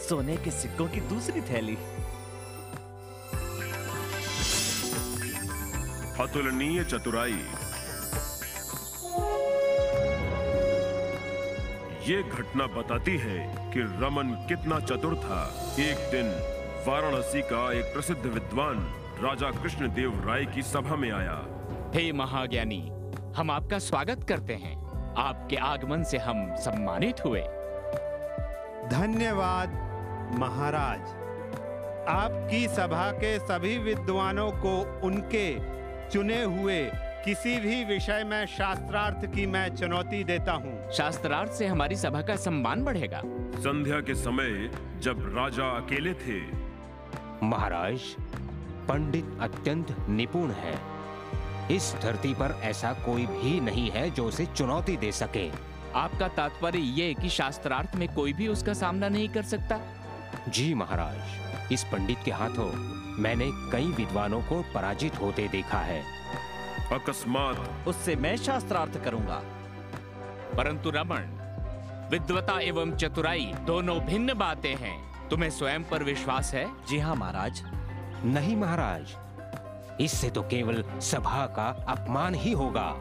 सोने 0.08 0.36
के 0.36 0.50
सिक्कों 0.50 0.88
की 0.88 1.00
दूसरी 1.00 1.40
थैली। 1.40 1.76
अतुलनीय 6.20 6.84
चतुराई। 6.84 7.38
ये 12.04 12.22
घटना 12.22 12.66
बताती 12.66 13.16
है 13.18 13.70
कि 13.72 13.80
रमन 13.80 14.46
कितना 14.48 14.80
चतुर 14.80 15.14
था। 15.16 15.44
एक 15.78 15.96
दिन 15.96 16.26
वाराणसी 16.88 17.42
का 17.42 17.72
एक 17.72 17.84
प्रसिद्ध 17.84 18.26
विद्वान 18.26 18.78
राजा 19.22 19.50
कृष्णदेव 19.50 20.28
राय 20.28 20.44
की 20.44 20.62
सभा 20.62 20.96
में 20.96 21.10
आया। 21.12 21.46
हे 21.94 22.12
महाज्ञानी 22.12 22.80
हम 23.36 23.50
आपका 23.50 23.78
स्वागत 23.78 24.24
करते 24.28 24.54
हैं। 24.54 24.76
आपके 25.14 25.56
आगमन 25.56 26.02
से 26.02 26.18
हम 26.18 26.54
सम्मानित 26.56 27.24
हुए। 27.24 27.40
धन्यवाद 28.90 29.68
महाराज। 30.38 31.00
आपकी 32.08 32.68
सभा 32.68 33.10
के 33.10 33.38
सभी 33.38 33.78
विद्वानों 33.78 34.50
को 34.50 35.00
उनके 35.06 35.54
चुने 36.10 36.42
हुए 36.44 36.82
किसी 37.24 37.54
भी 37.60 37.84
विषय 37.84 38.24
में 38.24 38.44
शास्त्रार्थ 38.46 39.24
की 39.34 39.44
मैं 39.46 39.68
चुनौती 39.76 40.22
देता 40.24 40.52
हूँ। 40.52 40.90
शास्त्रार्थ 40.92 41.52
से 41.52 41.66
हमारी 41.66 41.96
सभा 41.96 42.20
का 42.22 42.34
सम्मान 42.36 42.82
बढ़ेगा। 42.84 43.20
संध्या 43.56 44.00
के 44.00 44.14
समय 44.14 44.70
जब 45.02 45.22
राजा 45.36 45.68
अकेले 45.76 46.12
थे 46.14 46.40
महाराज 47.46 48.00
पंडित 48.88 49.38
अत्यंत 49.40 49.96
निपुण 50.08 50.50
है। 50.50 50.74
इस 51.76 51.94
धरती 52.02 52.34
पर 52.34 52.58
ऐसा 52.62 52.92
कोई 53.06 53.26
भी 53.26 53.60
नहीं 53.60 53.90
है 53.90 54.08
जो 54.10 54.24
उसे 54.24 54.46
चुनौती 54.46 54.96
दे 54.96 55.12
सके। 55.12 55.48
आपका 55.94 56.28
तात्पर्य 56.28 56.78
ये 56.78 57.12
कि 57.14 57.28
शास्त्रार्थ 57.28 57.96
में 57.96 58.08
कोई 58.14 58.32
भी 58.32 58.48
उसका 58.48 58.72
सामना 58.74 59.08
नहीं 59.08 59.28
कर 59.28 59.42
सकता? 59.42 59.80
जी 60.48 60.74
महाराज 60.74 61.72
इस 61.72 61.84
पंडित 61.84 62.18
के 62.24 62.30
हाथों 62.30 62.72
मैंने 63.22 63.50
कई 63.72 63.86
विद्वानों 63.86 64.40
को 64.42 64.62
पराजित 64.74 65.20
होते 65.20 65.48
देखा 65.48 65.78
है। 65.78 66.02
अकस्मात। 66.92 67.88
उससे 67.88 68.16
मैं 68.16 68.36
शास्त्रार्थ 68.36 69.04
करूँगा। 69.04 69.42
परंतु 70.56 70.90
रमन 70.90 71.40
विद्वता 72.10 72.60
एवं 72.60 72.96
चतुराई 72.96 73.52
दोनों 73.60 74.00
भिन्न 74.00 74.34
बातें 74.34 74.76
हैं। 74.76 75.28
तुम्हें 75.28 75.50
स्वयं 75.50 75.84
पर 75.84 76.02
विश्वास 76.02 76.54
है? 76.54 76.86
जी 76.86 76.98
हाँ 76.98 77.16
महाराज। 77.16 77.62
नहीं 78.24 78.56
महाराज। 78.56 79.14
इससे 80.00 80.30
तो 80.30 80.42
केवल 80.42 80.84
सभा 81.00 81.46
का 81.46 81.84
अपमान 81.88 82.34
ही 82.34 82.52
होगा। 82.52 82.92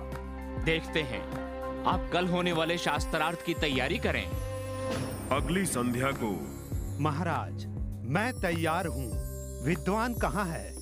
देखते 0.63 1.01
हैं। 1.01 1.43
आप 1.83 2.09
कल 2.13 2.27
होने 2.27 2.51
वाले 2.51 2.77
शास्त्रार्थ 2.77 3.45
की 3.45 3.53
तैयारी 3.53 3.97
करें। 3.97 4.25
अगली 5.31 5.65
संध्या 5.65 6.11
को। 6.11 6.47
महाराज 6.99 7.65
मैं 8.09 8.33
तैयार 8.33 8.87
हूँ। 8.87 9.11
विद्वान 9.65 10.13
कहाँ 10.13 10.45
है? 10.45 10.73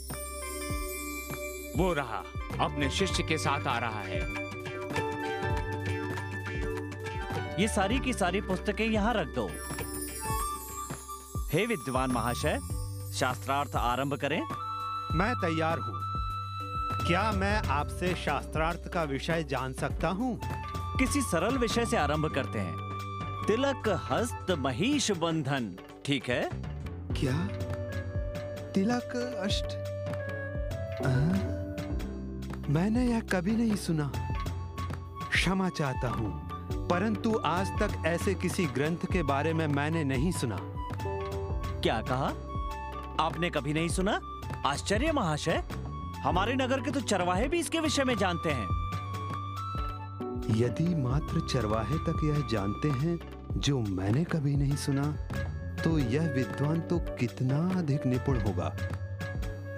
वो 1.78 1.94
रहा। 1.94 2.24
अपने 2.60 2.90
शिष्य 2.90 3.24
के 3.24 3.38
साथ 3.38 3.68
आ 3.68 3.78
रहा 3.78 4.02
है। 4.02 4.20
ये 7.62 7.68
सारी 7.68 8.00
की 8.00 8.14
सारी 8.14 8.42
पुस्तकें 8.42 8.86
यहाँ 8.86 9.14
रख 9.14 9.28
दो। 9.28 9.50
हे 11.54 11.66
विद्वान 11.66 12.12
महाशय 12.12 12.60
शास्त्रार्थ 13.14 13.76
आरंभ 13.76 14.14
करें। 14.14 14.42
मैं 15.14 15.36
तैयार 15.36 15.80
हूँ। 15.80 16.02
क्या 17.08 17.32
मैं 17.32 17.56
आपसे 17.68 18.16
शास्त्रार्थ 18.16 18.88
का 18.94 19.04
विषय 19.04 19.44
जान 19.44 19.74
सकता 19.74 20.08
हूँ? 20.08 20.40
किसी 21.00 21.22
सरल 21.22 21.58
विषय 21.58 21.86
से 21.86 21.98
आरंभ 21.98 22.34
करते 22.36 22.60
हैं। 22.60 22.76
तिलक 23.48 24.08
हस्त 24.12 24.52
महिष 24.52 25.12
बंधन 25.12 25.76
ठीक 26.06 26.30
है? 26.30 26.50
क्या? 27.12 27.48
तिलक 28.72 29.16
अष्ट? 29.40 29.66
आ? 31.06 31.51
मैंने 32.72 33.06
यह 33.06 33.20
कभी 33.32 33.52
नहीं 33.52 33.76
सुना। 33.76 34.12
क्षमा 35.32 35.68
चाहता 35.70 36.10
हूँ 36.10 36.88
परंतु 36.88 37.34
आज 37.46 37.68
तक 37.80 38.04
ऐसे 38.08 38.34
किसी 38.34 38.66
ग्रंथ 38.66 39.06
के 39.14 39.24
बारे 39.24 39.54
में 39.54 39.66
मैंने 39.68 40.04
नहीं 40.04 40.32
सुना। 40.32 40.58
क्या 41.82 42.00
कहा? 42.02 42.28
आपने 43.20 43.50
कभी 43.50 43.74
नहीं 43.74 43.90
सुना? 43.90 44.20
आश्चर्य 44.66 45.12
महाशय 45.12 45.64
हमारे 46.24 46.54
नगर 46.54 46.82
के 46.82 46.92
तो 46.92 47.02
चरवाहे 47.02 47.48
भी 47.48 47.60
इसके 47.60 47.80
विषय 47.80 48.04
में 48.04 48.16
जानते 48.18 48.50
हैं। 48.50 48.68
यदि 50.58 50.96
मात्र 50.96 51.48
चरवाहे 51.48 51.98
तक 52.08 52.24
यह 52.24 52.48
जानते 52.52 52.90
हैं 53.00 53.20
जो 53.58 53.80
मैंने 53.80 54.24
कभी 54.24 54.56
नहीं 54.56 54.76
सुना 54.78 55.12
तो 55.84 55.98
यह 56.00 56.34
विद्वान 56.36 56.80
तो 56.82 57.00
कितना 57.20 57.58
अधिक 57.80 58.06
निपुण 58.06 58.40
होगा। 58.40 58.74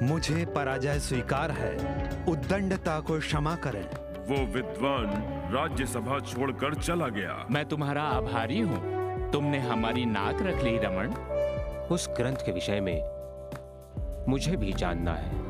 मुझे 0.02 0.46
पराजय 0.46 1.00
स्वीकार 1.00 1.52
है। 1.52 1.74
उद्दंडता 2.26 3.00
को 3.00 3.20
क्षमा 3.20 3.56
करें। 3.56 3.84
वो 4.28 4.46
विद्वान 4.46 5.08
राज्यसभा 5.54 6.20
छोड़कर 6.20 6.74
चला 6.74 7.08
गया। 7.08 7.46
मैं 7.52 7.66
तुम्हारा 7.66 8.02
आभारी 8.02 8.60
हूँ। 8.60 9.32
तुमने 9.32 9.60
हमारी 9.60 10.06
नाक 10.06 10.42
रख 10.42 10.64
ली 10.64 10.78
रमन 10.78 11.14
उस 11.92 12.08
ग्रंथ 12.10 12.36
के 12.36 12.52
विषय 12.52 12.80
में 12.80 13.00
मुझे 14.28 14.56
भी 14.56 14.74
जानना 14.74 15.14
है। 15.14 15.42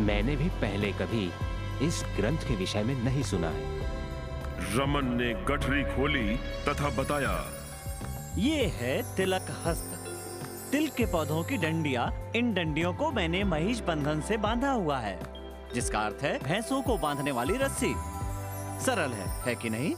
मैंने 0.00 0.36
भी 0.36 0.48
पहले 0.60 0.92
कभी 0.92 1.30
इस 1.82 2.04
ग्रंथ 2.16 2.38
के 2.38 2.56
विषय 2.56 2.82
में 2.82 2.94
नहीं 3.04 3.22
सुना 3.22 3.48
है। 3.48 3.80
रमन 4.76 5.14
ने 5.14 5.32
गठरी 5.44 5.82
खोली 5.84 6.36
तथा 6.68 6.90
बताया 6.90 7.44
ये 8.38 8.66
है 8.66 9.16
तिलक 9.16 9.46
हस्त। 9.66 9.91
तिल 10.72 10.88
के 10.88 11.06
पौधों 11.06 11.44
की 11.44 11.56
डंडिया 11.56 12.32
इन 12.36 12.54
डंडियों 12.54 12.94
को 12.94 13.10
मैंने 13.10 13.44
महिष 13.44 13.80
बंधन 13.80 14.20
से 14.20 14.36
बांधा 14.36 14.70
हुआ 14.70 14.98
है 14.98 15.18
जिसका 15.74 15.98
अर्थ 15.98 16.22
है 16.22 16.38
भैंसों 16.38 16.82
को 16.82 16.98
बांधने 16.98 17.30
वाली 17.30 17.56
रस्सी। 17.56 17.94
सरल 18.84 19.10
है 19.10 19.42
है 19.42 19.54
कि 19.54 19.70
नहीं? 19.70 19.94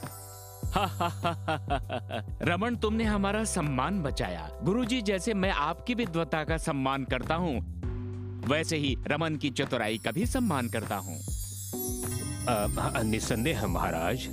रमन 2.43 2.77
तुमने 2.77 3.05
हमारा 3.05 3.45
सम्मान 3.45 4.03
बचाया। 4.03 4.51
गुरुजी 4.63 5.03
जैसे 5.03 5.35
मैं 5.35 5.51
आपकी 5.51 5.95
विद्वता 5.95 6.45
का 6.45 6.57
सम्मान 6.57 7.05
करता 7.05 7.35
हूँ 7.35 7.61
वैसे 8.49 8.77
ही 8.77 8.97
रमन 9.07 9.37
की 9.37 9.51
चतुराई 9.51 9.99
का 9.99 10.11
भी 10.11 10.27
सम्मान 10.27 10.69
करता 10.69 10.97
हूँ। 10.97 11.21
निस्संदेह 13.03 13.67
महाराज। 13.67 14.29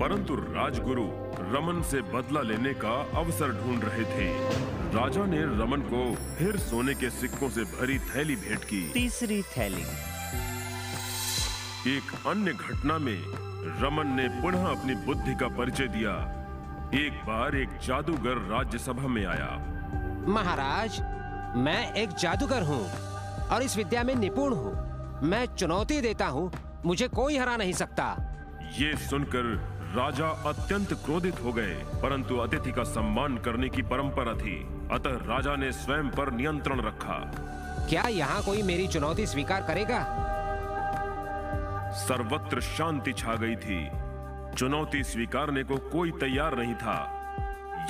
परंतु 0.00 0.34
राजगुरु 0.34 1.23
रमन 1.52 1.82
से 1.82 2.00
बदला 2.02 2.40
लेने 2.40 2.72
का 2.74 2.92
अवसर 3.18 3.52
ढूंढ 3.52 3.84
रहे 3.84 4.04
थे। 4.04 4.28
राजा 4.94 5.24
ने 5.24 5.40
रमन 5.58 5.80
को 5.92 6.02
फिर 6.36 6.56
सोने 6.58 6.94
के 6.94 7.10
सिक्कों 7.10 7.48
से 7.48 7.64
भरी 7.72 7.98
थैली 7.98 8.36
भेंट 8.36 8.64
की। 8.64 8.80
तीसरी 8.92 9.42
थैली। 9.42 9.82
एक 11.96 12.12
अन्य 12.26 12.52
घटना 12.52 12.98
में 12.98 13.18
रमन 13.82 14.14
ने 14.16 14.28
पुनः 14.40 14.66
अपनी 14.68 14.94
बुद्धि 15.06 15.34
का 15.34 15.48
परिचय 15.48 15.88
दिया। 15.88 16.12
एक 16.94 17.22
बार 17.26 17.56
एक 17.56 17.78
जादूगर 17.86 18.38
राज्यसभा 18.50 19.08
में 19.08 19.24
आया। 19.26 19.50
महाराज 20.28 21.00
मैं 21.56 21.92
एक 21.92 22.10
जादूगर 22.10 22.62
हूँ 22.62 22.84
और 23.48 23.62
इस 23.62 23.76
विद्या 23.76 24.02
में 24.02 24.14
निपुण 24.14 24.54
हूँ। 24.54 25.20
मैं 25.22 25.46
चुनौती 25.56 26.00
देता 26.00 26.26
हूँ 26.26 26.50
मुझे 26.86 27.08
कोई 27.08 27.36
हरा 27.36 27.56
नहीं 27.56 27.72
सकता। 27.72 28.06
ये 28.78 28.96
सुनकर 28.96 29.56
राजा 29.94 30.28
अत्यंत 30.46 30.92
क्रोधित 30.92 31.40
हो 31.44 31.52
गए 31.52 31.74
परंतु 32.02 32.36
अतिथि 32.36 32.72
का 32.72 32.84
सम्मान 32.84 33.36
करने 33.38 33.68
की 33.68 33.82
परंपरा 33.82 34.32
थी। 34.34 34.56
अतः 34.92 35.18
राजा 35.26 35.56
ने 35.56 35.72
स्वयं 35.72 36.08
पर 36.08 36.32
नियंत्रण 36.32 36.80
रखा। 36.80 37.18
क्या 37.88 38.02
यहाँ 38.02 38.42
कोई 38.42 38.62
मेरी 38.62 38.88
चुनौती 38.88 39.26
स्वीकार 39.26 39.62
करेगा? 39.62 40.00
सर्वत्र 41.94 42.60
शांति 42.60 43.12
छा 43.12 43.34
गई 43.34 43.56
थी। 43.56 43.88
चुनौती 44.56 45.02
स्वीकारने 45.04 45.64
को 45.64 45.76
कोई 45.76 46.10
तैयार 46.10 46.58
नहीं 46.58 46.74
था। 46.74 46.98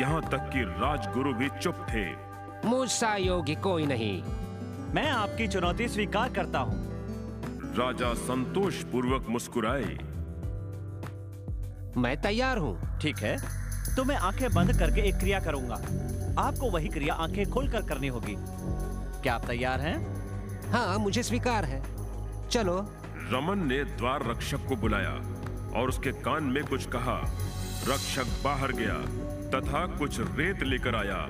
यहाँ 0.01 0.23
तक 0.23 0.51
कि 0.53 0.62
राजगुरु 0.62 1.35
भी 1.35 1.49
चुप 1.62 1.87
थे। 1.90 2.07
मुझसा 2.69 3.17
योग्य 3.17 3.55
कोई 3.55 3.87
नहीं। 3.87 4.23
मैं 4.95 5.11
आपकी 5.11 5.49
चुनौती 5.49 5.88
स्वीकार 5.88 6.33
करता 6.33 6.59
हूँ। 6.59 6.83
राजा 7.79 8.14
संतोष 8.14 8.83
पूर्वक 8.83 9.27
मुस्कुराए। 9.29 9.99
मैं 11.97 12.17
तैयार 12.21 12.59
हूँ। 12.59 12.99
ठीक 12.99 13.19
है। 13.19 13.37
तो 13.97 14.05
मैं 14.05 14.17
आँखें 14.17 14.53
बंद 14.53 14.79
करके 14.79 15.01
एक 15.01 15.17
क्रिया 15.17 15.41
करूँगा। 15.41 15.75
आपको 16.43 16.71
वही 16.71 16.89
क्रिया 16.89 17.15
आँखें 17.15 17.51
खोलकर 17.51 17.83
करनी 17.83 18.09
होगी। 18.09 18.35
क्या 19.23 19.35
आप 19.35 19.47
तैयार 19.47 19.81
हैं? 19.81 19.97
हाँ 20.71 20.99
मुझे 20.99 21.23
स्वीकार 21.23 21.65
है। 21.65 21.83
चलो। 22.49 22.77
रमन 23.33 23.67
ने 23.67 23.85
द्वार 23.85 24.31
रक्षक 24.31 24.67
को 24.69 24.77
बुलाया 24.77 25.13
और 25.81 25.89
उसके 25.89 26.13
कान 26.13 26.45
में 26.45 26.65
कुछ 26.65 26.87
कहा। 26.87 27.21
रक्षक 27.89 28.43
बाहर 28.45 28.73
गया 28.73 28.99
तथा 29.51 29.87
कुछ 29.97 30.21
रेत 30.21 30.63
लेकर 30.63 30.95
आया। 30.95 31.27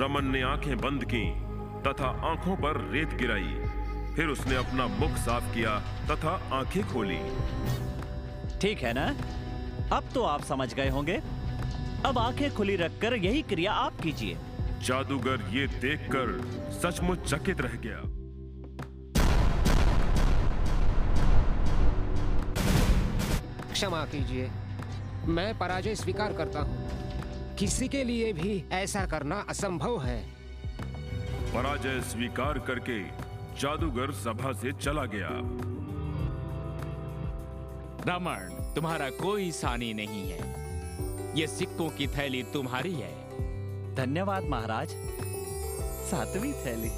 रमन 0.00 0.24
ने 0.24 0.42
आँखें 0.42 0.76
बंद 0.78 1.04
की 1.04 1.30
तथा 1.82 2.08
आँखों 2.30 2.56
पर 2.56 2.90
रेत 2.90 3.08
गिराई। 3.08 3.56
फिर 4.16 4.26
उसने 4.26 4.56
अपना 4.56 4.86
मुख 4.86 5.16
साफ़ 5.16 5.54
किया 5.54 5.78
तथा 6.10 6.40
आँखें 6.52 6.82
खोली। 6.88 7.20
ठीक 8.58 8.78
है 8.78 8.92
ना? 8.92 9.06
अब 9.92 10.08
तो 10.14 10.22
आप 10.22 10.42
समझ 10.42 10.74
गए 10.74 10.88
होंगे। 10.88 11.20
अब 12.06 12.18
आँखें 12.18 12.54
खुली 12.54 12.76
रखकर 12.76 13.14
यही 13.14 13.42
क्रिया 13.42 13.72
आप 13.72 14.00
कीजिए। 14.00 14.36
जादूगर 14.82 15.48
ये 15.52 15.66
देखकर 15.66 16.30
सचमुच 16.72 17.18
चकित 17.24 17.60
रह 17.60 17.74
गया। 17.76 18.02
क्षमा 23.72 24.04
कीजिए। 24.04 24.50
मैं 25.26 25.58
पराजय 25.58 25.94
स्वीकार 25.94 26.32
करता 26.32 26.60
हूँ। 26.60 27.56
किसी 27.56 27.88
के 27.88 28.04
लिए 28.04 28.32
भी 28.32 28.64
ऐसा 28.72 29.04
करना 29.06 29.44
असंभव 29.48 30.00
है। 30.02 30.20
पराजय 31.54 32.00
स्वीकार 32.00 32.58
करके 32.58 33.02
जादूगर 33.60 34.12
सभा 34.12 34.52
से 34.52 34.72
चला 34.72 35.04
गया। 35.04 35.30
रमन 38.08 38.59
तुम्हारा 38.74 39.10
कोई 39.10 39.50
सानी 39.52 39.94
नहीं 39.94 40.30
है। 40.30 40.60
ये 41.38 41.46
सिक्कों 41.46 41.90
की 41.90 42.06
थैली 42.06 42.42
तुम्हारी 42.42 42.94
है। 42.94 43.14
धन्यवाद 43.94 44.44
महाराज। 44.44 44.88
सातवीं 46.10 46.52
थैली। 46.52 46.90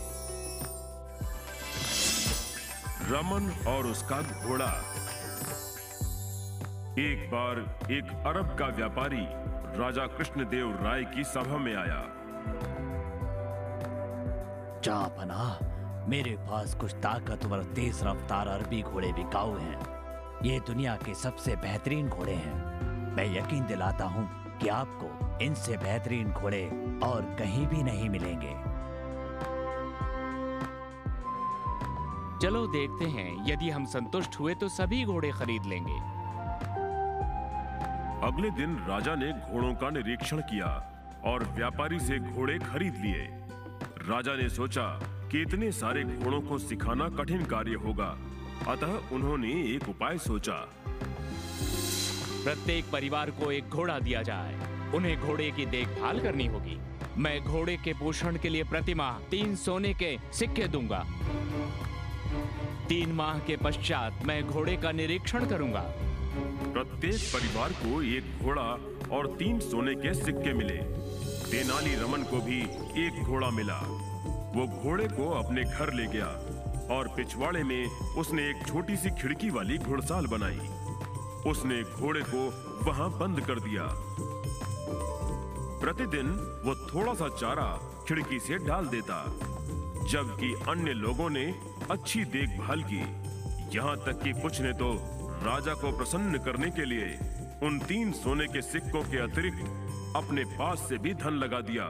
रमन 3.10 3.64
और 3.68 3.86
उसका 3.86 4.22
घोड़ा। 4.22 4.72
एक 6.98 7.30
बार 7.32 7.58
एक 7.92 8.04
अरब 8.04 8.58
का 8.58 8.66
व्यापारी 8.66 9.24
राजा 9.78 10.06
कृष्णदेव 10.06 10.84
राय 10.84 11.04
की 11.04 11.24
सभा 11.24 11.56
में 11.56 11.74
आया। 11.74 12.08
जापना 14.80 15.58
मेरे 16.08 16.30
पास 16.30 16.74
कुछ 16.74 16.92
ताकतवर 16.92 17.62
तेज 17.62 17.98
रफ्तार 18.02 18.48
अरबी 18.48 18.82
घोड़े 18.82 19.12
बिकाऊ 19.12 19.58
हैं। 19.58 20.01
ये 20.42 20.58
दुनिया 20.60 20.94
के 20.96 21.14
सबसे 21.14 21.54
बेहतरीन 21.56 22.08
घोड़े 22.08 22.32
हैं। 22.32 23.14
मैं 23.16 23.24
यकीन 23.34 23.66
दिलाता 23.66 24.04
हूँ 24.04 24.24
कि 24.58 24.68
आपको 24.68 25.38
इनसे 25.44 25.76
बेहतरीन 25.76 26.30
घोड़े 26.30 26.64
और 27.04 27.22
कहीं 27.38 27.66
भी 27.66 27.82
नहीं 27.82 28.08
मिलेंगे। 28.10 28.54
चलो 32.42 32.66
देखते 32.66 33.04
हैं 33.10 33.28
यदि 33.50 33.70
हम 33.70 33.84
संतुष्ट 33.84 34.40
हुए 34.40 34.54
तो 34.54 34.68
सभी 34.68 35.04
घोड़े 35.04 35.30
खरीद 35.30 35.66
लेंगे। 35.66 35.98
अगले 38.26 38.50
दिन 38.50 38.76
राजा 38.88 39.14
ने 39.14 39.32
घोड़ों 39.32 39.74
का 39.74 39.90
निरीक्षण 39.90 40.40
किया 40.40 40.74
और 41.24 41.44
व्यापारी 41.54 42.00
से 42.00 42.18
घोड़े 42.18 42.58
खरीद 42.58 42.96
लिए। 42.96 43.28
राजा 44.08 44.34
ने 44.34 44.48
सोचा 44.48 44.88
कि 45.30 45.42
इतने 45.42 45.72
सारे 45.72 46.04
घोड़ों 46.04 46.40
को 46.40 46.58
सिखाना 46.58 47.08
कठिन 47.08 47.44
कार्य 47.44 47.74
होगा। 47.86 48.14
अतः 48.68 49.14
उन्होंने 49.14 49.48
एक 49.48 49.88
उपाय 49.88 50.18
सोचा। 50.18 50.72
प्रत्येक 52.44 52.84
परिवार 52.92 53.30
को 53.30 53.52
एक 53.52 53.68
घोड़ा 53.68 53.98
दिया 53.98 54.22
जाए। 54.22 54.54
उन्हें 54.94 55.20
घोड़े 55.20 55.50
की 55.50 55.66
देखभाल 55.66 56.20
करनी 56.20 56.46
होगी। 56.46 56.78
मैं 57.18 57.44
घोड़े 57.44 57.76
के 57.76 57.92
पोषण 57.92 58.36
के 58.36 58.48
लिए 58.48 58.64
प्रति 58.64 58.94
माह 58.94 59.18
तीन 59.18 59.56
सोने 59.56 59.94
के 59.94 60.18
सिक्के 60.32 60.68
दूँगा। 60.68 61.06
तीन 62.88 63.12
माह 63.12 63.38
के 63.38 63.56
पश्चात 63.56 64.24
मैं 64.24 64.46
घोड़े 64.46 64.76
का 64.76 64.92
निरीक्षण 64.92 65.46
करूँगा। 65.46 65.84
प्रत्येक 66.72 67.20
परिवार 67.20 67.72
को 67.72 68.02
एक 68.02 68.38
घोड़ा 68.42 68.78
और 69.16 69.36
तीन 69.38 69.60
सोने 69.60 69.94
के 69.94 70.14
सिक्के 70.14 70.52
मिले। 70.52 70.78
तेनाली 71.50 71.94
रमन 71.94 72.22
को 72.22 72.40
भी 72.40 72.60
एक 73.06 73.22
घोड़ा 73.24 73.50
मिला। 73.50 73.78
वो 74.54 74.82
घोड़े 74.82 75.08
को 75.08 75.30
अपने 75.30 75.64
घर 75.64 75.92
ले 75.92 76.06
गया। 76.06 76.51
और 76.92 77.08
पिछवाड़े 77.08 77.62
में 77.64 78.14
उसने 78.18 78.48
एक 78.50 78.66
छोटी 78.66 78.96
सी 78.96 79.10
खिड़की 79.20 79.50
वाली 79.50 79.78
घुड़साल 79.78 80.26
बनाई। 80.26 80.60
उसने 81.50 81.82
घोड़े 81.82 82.20
को 82.24 82.42
वहाँ 82.84 83.10
बंद 83.18 83.40
कर 83.40 83.60
दिया। 83.60 83.86
प्रतिदिन 85.80 86.28
वो 86.64 86.74
थोड़ा 86.88 87.14
सा 87.14 87.28
चारा 87.38 87.66
खिड़की 88.08 88.38
से 88.40 88.58
डाल 88.66 88.86
देता, 88.86 89.24
जबकि 90.10 90.54
अन्य 90.68 90.92
लोगों 90.94 91.28
ने 91.30 91.44
अच्छी 91.90 92.24
देखभाल 92.26 92.82
की। 92.82 93.02
यहाँ 93.76 93.96
तक 93.96 94.20
कि 94.22 94.32
कुछ 94.32 94.60
ने 94.60 94.72
तो 94.72 94.92
राजा 95.44 95.74
को 95.74 95.96
प्रसन्न 95.96 96.38
करने 96.38 96.70
के 96.70 96.84
लिए 96.84 97.06
उन 97.62 97.78
तीन 97.78 98.12
सोने 98.12 98.46
के 98.46 98.62
सिक्कों 98.62 99.02
के 99.02 99.18
अतिरिक्त 99.18 100.16
अपने 100.16 100.44
पास 100.54 100.86
से 100.88 100.98
भी 100.98 101.14
धन 101.14 101.38
लगा 101.38 101.60
दिया। 101.60 101.86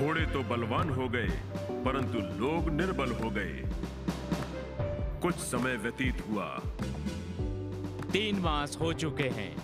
घोड़े 0.00 0.26
तो 0.26 0.42
बलवान 0.42 0.90
हो 0.90 1.08
गए 1.08 1.28
परंतु 1.84 2.18
लोग 2.40 2.70
निर्बल 2.70 3.12
हो 3.12 3.30
गए। 3.30 3.62
कुछ 5.22 5.34
समय 5.34 5.76
व्यतीत 5.76 6.22
हुआ। 6.28 6.46
तीन 8.12 8.38
मास 8.38 8.76
हो 8.80 8.92
चुके 8.92 9.28
हैं। 9.28 9.54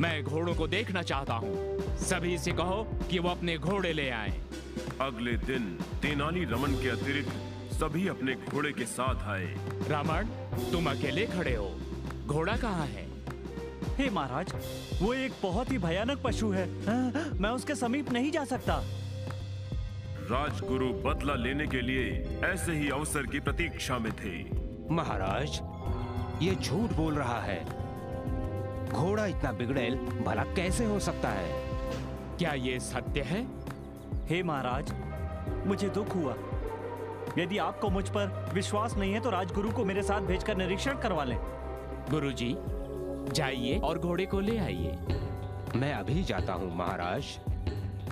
मैं 0.00 0.22
घोड़ों 0.24 0.54
को 0.54 0.66
देखना 0.66 1.02
चाहता 1.02 1.34
हूँ। 1.34 1.96
सभी 1.98 2.38
से 2.38 2.52
कहो 2.52 2.82
कि 3.10 3.18
वो 3.18 3.28
अपने 3.28 3.56
घोड़े 3.58 3.92
ले 3.92 4.08
आए। 4.10 4.40
अगले 5.00 5.36
दिन 5.46 5.64
तेनाली 6.02 6.44
रमन 6.44 6.80
के 6.82 6.88
अतिरिक्त 6.88 7.74
सभी 7.74 8.08
अपने 8.08 8.34
घोड़े 8.48 8.72
के 8.72 8.84
साथ 8.86 9.28
आए। 9.28 9.54
रावण 9.88 10.26
तुम 10.72 10.90
अकेले 10.90 11.26
खड़े 11.26 11.54
हो। 11.54 11.70
घोड़ा 12.26 12.56
कहाँ 12.56 12.86
है? 12.86 13.06
हे 13.96 14.08
महाराज 14.10 14.52
वो 15.02 15.12
एक 15.14 15.32
बहुत 15.42 15.70
ही 15.72 15.78
भयानक 15.78 16.22
पशु 16.24 16.50
है 16.50 16.66
हाँ, 16.86 17.30
मैं 17.40 17.50
उसके 17.50 17.74
समीप 17.74 18.12
नहीं 18.12 18.30
जा 18.30 18.44
सकता। 18.44 18.82
राजगुरु 20.30 20.88
बदला 21.04 21.34
लेने 21.34 21.66
के 21.66 21.80
लिए 21.80 22.40
ऐसे 22.44 22.72
ही 22.72 22.88
अवसर 22.90 23.26
की 23.26 23.40
प्रतीक्षा 23.40 23.98
में 23.98 24.10
थे। 24.12 24.32
महाराज 24.94 25.60
ये 26.42 26.54
झूठ 26.54 26.92
बोल 26.92 27.14
रहा 27.14 27.40
है। 27.40 27.64
घोड़ा 28.88 29.24
इतना 29.26 29.52
बिगड़ेल 29.52 29.96
भला 30.26 30.42
कैसे 30.42 30.84
हो 30.84 30.98
सकता 30.98 31.28
है? 31.28 31.48
क्या 32.38 32.52
ये 32.52 32.80
सत्य 32.80 33.20
है? 33.20 33.40
हे 34.26 34.42
महाराज 34.42 34.92
मुझे 35.66 35.88
दुख 35.88 36.14
हुआ। 36.16 36.34
यदि 37.38 37.58
आपको 37.58 37.90
मुझ 37.90 38.08
पर 38.08 38.50
विश्वास 38.54 38.96
नहीं 38.96 39.12
है 39.12 39.20
तो 39.20 39.30
राजगुरु 39.30 39.70
को 39.70 39.84
मेरे 39.84 40.02
साथ 40.02 40.20
भेजकर 40.20 40.56
निरीक्षण 40.56 40.98
करवा 40.98 41.24
लें। 41.24 41.38
गुरुजी 42.10 42.54
जाइए 43.32 43.78
और 43.78 43.98
घोड़े 43.98 44.26
को 44.26 44.40
ले 44.40 44.58
आइए। 44.58 44.98
मैं 45.76 45.92
अभी 45.94 46.22
जाता 46.24 46.52
हूँ 46.52 46.76
महाराज। 46.76 47.38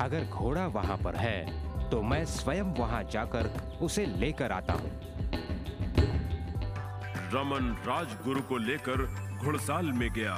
अगर 0.00 0.24
घोड़ा 0.24 0.66
वहाँ 0.66 0.96
पर 0.96 1.16
है 1.16 1.65
तो 1.90 2.02
मैं 2.02 2.24
स्वयं 2.24 2.74
वहाँ 2.74 3.02
जाकर 3.04 3.50
उसे 3.82 4.06
लेकर 4.06 4.52
आता 4.52 4.72
हूँ। 4.72 4.90
रमन 7.32 7.76
राजगुरु 7.86 8.40
को 8.40 8.56
लेकर 8.56 9.02
घुड़साल 9.36 9.86
में 9.92 10.08
गया। 10.12 10.36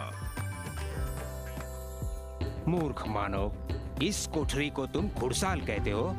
मूर्ख 2.69 3.07
मानव 3.09 4.03
इस 4.03 4.27
कोठरी 4.27 4.71
को 4.71 4.87
तुम 4.87 5.09
घुड़साल 5.09 5.61
कहते 5.61 5.91
हो? 5.91 6.15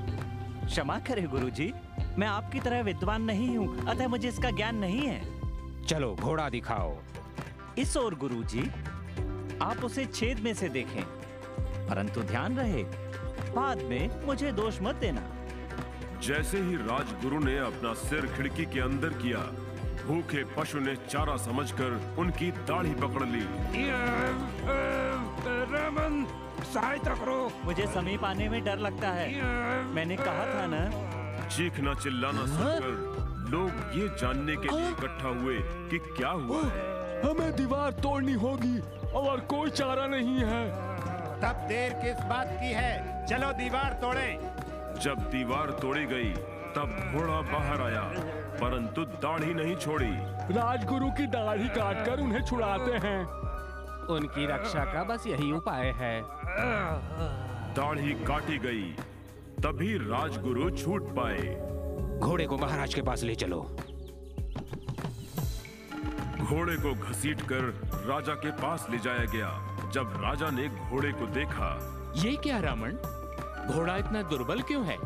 क्षमा 0.66 1.00
करें 1.00 1.28
गुरुजी 1.28 1.74
मैं 2.18 2.28
आपकी 2.28 2.60
तरह 2.60 2.82
विद्वान 2.82 3.22
नहीं 3.22 3.58
हूँ 3.58 3.86
अतः 3.88 4.08
मुझे 4.08 4.28
इसका 4.28 4.52
ज्ञान 4.52 4.76
नहीं 4.76 5.02
है। 5.02 5.86
चलो 5.86 6.16
घोड़ा 6.16 6.50
दिखाओ। 6.50 6.98
इस 7.78 7.96
ओर 7.98 8.16
गुरुजी 8.16 8.70
आप 9.62 9.84
उसे 9.84 10.06
छेद 10.06 10.40
में 10.40 10.54
से 10.54 10.70
देखें 10.70 11.04
परंतु 11.88 12.22
ध्यान 12.22 12.58
रहे 12.58 12.84
बाद 13.56 13.82
में 13.84 14.26
मुझे 14.26 14.52
दोष 14.52 14.82
मत 14.82 14.96
देना। 14.96 15.22
जैसे 16.24 16.58
ही 16.58 16.76
राजगुरु 16.76 17.40
ने 17.40 17.58
अपना 17.58 17.94
सिर 17.94 18.26
खिड़की 18.28 18.66
के 18.66 18.80
अंदर 18.80 19.10
किया 19.10 19.40
भूखे 20.08 20.44
पशु 20.58 20.80
ने 20.80 20.96
चारा 21.10 21.36
समझकर 21.38 22.16
उनकी 22.20 22.52
दाढ़ी 22.68 22.94
पकड़ 22.94 23.26
ली। 23.26 23.44
रमन 25.72 26.26
सहायता 26.74 27.14
करो। 27.16 27.52
मुझे 27.66 27.86
समीप 27.88 28.24
आने 28.26 28.50
में 28.50 28.64
डर 28.64 28.78
लगता 28.78 29.10
है। 29.10 29.44
मैंने 29.86 30.16
कहा 30.18 30.46
था 30.46 30.66
ना। 30.68 31.48
चीखना 31.48 31.94
चिल्लाना 31.94 32.46
सुनकर 32.46 33.08
लोग 33.52 33.70
ये 34.00 34.08
जानने 34.18 34.56
के 34.56 34.76
लिए 34.76 34.90
इकट्ठा 34.90 35.30
हुए 35.40 35.58
कि 35.90 36.00
क्या 36.18 36.30
हुआ। 36.30 36.62
है 36.66 36.88
हमें 37.22 37.56
दीवार 37.56 37.92
तोड़नी 37.92 38.34
होगी 38.34 38.78
और 39.14 39.40
कोई 39.50 39.70
चारा 39.70 40.08
नहीं 40.08 40.38
है। 40.40 40.89
तब 41.42 41.66
देर 41.68 41.94
किस 41.94 42.24
बात 42.26 42.48
की 42.54 42.72
है? 42.74 43.26
चलो 43.26 43.52
दीवार 43.54 43.94
तोड़े। 44.02 44.30
जब 45.02 45.20
दीवार 45.32 45.70
तोड़ी 45.82 46.06
गई 46.06 46.32
तब 46.76 46.96
घोड़ा 47.14 47.40
बाहर 47.42 47.82
आया 47.82 48.02
परंतु 48.62 49.04
दाढ़ी 49.22 49.54
नहीं 49.54 49.76
छोड़ी। 49.76 50.12
राजगुरु 50.56 51.10
की 51.12 51.28
दाढ़ी 51.28 51.68
काटकर 51.70 52.20
उन्हें 52.20 52.42
छुड़ाते 52.46 53.08
हैं। 53.08 53.22
उनकी 54.10 54.46
रक्षा 54.46 54.84
का 54.86 55.04
बस 55.04 55.28
यही 55.28 55.52
उपाय 55.52 55.92
है। 55.98 56.22
दाढ़ी 57.76 58.14
काटी 58.26 58.58
गई 58.58 58.84
तभी 59.64 59.98
राजगुरु 59.98 60.70
छूट 60.78 61.16
पाए। 61.16 62.20
घोड़े 62.20 62.46
को 62.46 62.58
महाराज 62.58 62.94
के 62.94 63.02
पास 63.02 63.24
ले 63.24 63.36
चलो। 63.36 63.62
घोड़े 66.42 66.76
को 66.76 66.94
घसीटकर 66.94 67.64
राजा 68.08 68.34
के 68.34 68.52
पास 68.52 68.88
ले 68.92 68.98
जाया 68.98 69.26
गया। 69.26 69.50
जब 69.94 70.14
राजा 70.24 70.50
ने 70.50 70.68
घोड़े 70.68 71.12
को 71.12 71.26
देखा। 71.26 71.70
ये 72.16 72.36
क्या 72.36 72.60
रावण? 72.60 72.92
घोड़ा 73.74 73.98
इतना 73.98 74.22
दुर्बल 74.22 74.62
क्यों 74.62 74.86
है? 74.86 74.98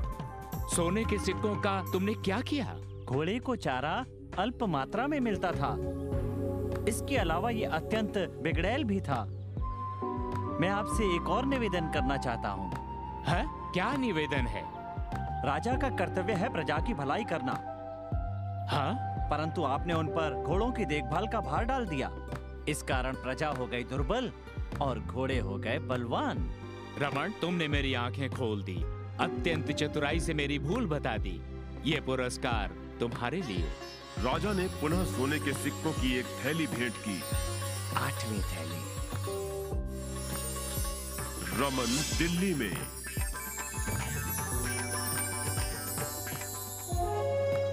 सोने 0.69 1.05
के 1.05 1.17
सिक्कों 1.17 1.55
का 1.55 1.83
तुमने 1.91 2.13
क्या 2.13 2.41
किया? 2.41 2.77
घोड़े 3.05 3.39
को 3.39 3.55
चारा 3.55 4.05
अल्प 4.39 4.63
मात्रा 4.63 5.07
में 5.07 5.19
मिलता 5.19 5.51
था। 5.51 5.75
इसके 6.87 7.17
अलावा 7.17 7.49
ये 7.49 7.65
अत्यंत 7.65 8.17
बिगड़ैल 8.17 8.83
भी 8.83 9.01
था। 9.01 9.25
मैं 10.59 10.69
आपसे 10.69 11.15
एक 11.15 11.29
और 11.29 11.45
निवेदन 11.45 11.91
करना 11.91 12.17
चाहता 12.17 12.49
हूँ। 12.49 12.71
क्या 13.73 13.97
निवेदन 13.97 14.47
है? 14.47 14.63
राजा 15.45 15.75
का 15.75 15.89
कर्तव्य 15.89 16.33
है 16.33 16.53
प्रजा 16.53 16.77
की 16.77 16.93
भलाई 16.93 17.23
करना। 17.23 17.53
हाँ? 18.71 18.93
परंतु 19.29 19.63
आपने 19.63 19.93
उन 19.93 20.07
पर 20.07 20.43
घोड़ों 20.43 20.71
की 20.71 20.85
देखभाल 20.85 21.27
का 21.27 21.41
भार 21.41 21.65
डाल 21.65 21.85
दिया। 21.85 22.11
इस 22.67 22.83
कारण 22.83 23.13
प्रजा 23.13 23.49
हो 23.49 23.65
गई 23.65 23.83
दुर्बल। 23.83 24.31
और 24.83 24.99
घोड़े 24.99 25.39
हो 25.39 25.57
गए 25.57 25.79
बलवान। 25.79 26.37
रमन 26.97 27.33
तुमने 27.41 27.67
मेरी 27.67 27.93
आँखें 27.93 28.29
खोल 28.29 28.63
दी। 28.63 28.83
अत्यंत 29.19 29.71
चतुराई 29.71 30.19
से 30.19 30.33
मेरी 30.33 30.59
भूल 30.59 30.85
बता 30.85 31.17
दी। 31.17 31.41
ये 31.85 32.01
पुरस्कार 32.01 32.71
तुम्हारे 32.99 33.41
लिए। 33.41 33.65
राजा 34.19 34.53
ने 34.53 34.67
पुनः 34.67 35.03
सोने 35.05 35.39
के 35.39 35.53
सिक्कों 35.53 35.93
की 35.93 36.19
एक 36.19 36.25
थैली 36.25 36.67
भेंट 36.67 36.93
की। 36.93 37.21
आठवीं 37.95 38.41
थैली। 38.41 38.83
रमन 41.57 42.17
दिल्ली 42.17 42.53
में। 42.53 42.75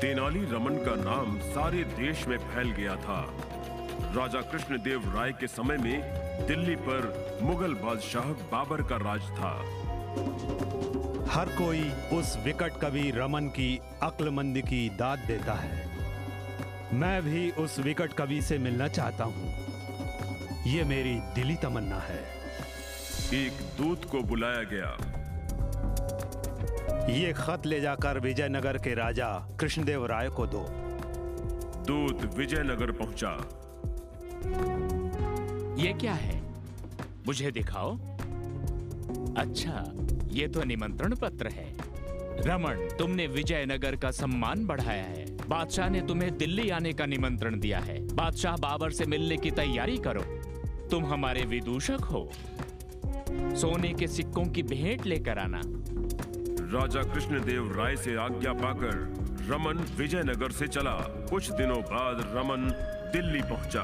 तेनाली 0.01 0.45
रमन 0.45 0.75
का 0.75 0.95
नाम 0.95 1.39
सारे 1.39 1.85
देश 1.85 2.27
में 2.27 2.39
फैल 2.39 2.71
गया 2.71 2.97
था। 2.97 3.35
राजा 4.17 4.41
कृष्णदेव 4.41 5.17
राय 5.17 5.33
के 5.33 5.47
समय 5.47 5.77
में 5.77 6.20
दिल्ली 6.47 6.77
पर 6.77 7.39
मुगल 7.43 7.75
बादशाह 7.75 8.25
बाबर 8.25 8.83
का 8.83 8.97
राज 8.97 9.21
था। 9.21 9.53
हर 11.33 11.49
कोई 11.49 11.91
उस 12.19 12.37
विकट 12.45 12.73
कवि 12.81 13.11
रमन 13.11 13.49
की 13.49 13.81
अक्लमंदी 14.03 14.63
की 14.63 14.89
दाद 14.89 15.19
देता 15.19 15.53
है। 15.53 15.91
मैं 16.95 17.23
भी 17.23 17.51
उस 17.51 17.79
विकट 17.79 18.13
कवि 18.13 18.43
से 18.43 18.59
मिलना 18.59 18.89
चाहता 18.89 19.25
हूँ। 19.25 19.55
यह 20.67 20.85
मेरी 20.85 21.15
दिली 21.35 21.57
तमन्ना 21.57 21.99
है। 21.99 22.21
एक 23.35 23.53
दूत 23.79 24.05
को 24.05 24.23
बुलाया 24.23 24.63
गया। 24.63 24.97
ये 27.11 27.33
खत 27.33 27.67
ले 27.67 27.81
जाकर 27.81 28.19
विजयनगर 28.19 28.79
के 28.79 28.95
राजा 28.95 29.29
कृष्णदेव 29.61 30.07
राय 30.07 30.29
को 30.29 30.47
दो। 30.47 30.67
दूत 31.87 32.35
विजयनगर 32.35 32.91
पहुँचा। 32.91 33.33
ये 35.81 35.93
क्या 35.93 36.13
है? 36.13 36.43
मुझे 37.27 37.51
दिखाओ। 37.51 37.99
अच्छा 39.37 39.93
ये 40.29 40.49
तो 40.49 40.65
निमंत्रण 40.65 41.15
पत्र 41.15 41.49
है। 41.49 41.75
रमन, 42.47 42.89
तुमने 42.99 43.27
विजयनगर 43.27 43.97
का 43.97 44.11
सम्मान 44.11 44.67
बढ़ाया 44.67 45.03
है। 45.03 45.49
बादशाह 45.49 45.91
ने 45.91 46.01
तुम्हें 46.01 46.39
दिल्ली 46.39 46.71
आने 46.71 46.93
का 46.93 47.07
निमंत्रण 47.07 47.61
दिया 47.61 47.79
है। 47.79 48.15
बादशाह 48.15 48.57
बाबर 48.57 48.91
से 48.91 49.05
मिलने 49.05 49.37
की 49.37 49.51
तैयारी 49.51 49.99
करो। 49.99 50.23
तुम 50.89 51.07
हमारे 51.07 51.43
विदूषक 51.43 52.01
हो। 52.01 52.31
सोने 53.57 53.95
के 53.95 54.07
सिक्कों 54.07 54.45
की 54.45 54.63
भेंट 54.63 55.07
लेकर 55.07 55.39
आना। 55.39 55.61
राजा 56.79 57.15
कृष्णदेव 57.15 57.79
राय 57.79 57.97
से 57.97 58.17
आज्ञा 58.17 58.53
पाकर 58.53 59.15
रमन 59.49 59.85
विजयनगर 59.97 60.51
से 60.51 60.67
चला। 60.67 61.27
कुछ 61.31 61.51
दिनों 61.51 61.81
बाद 61.81 62.33
रमन 62.37 62.87
दिल्ली 63.13 63.43
पहुँचा। 63.43 63.83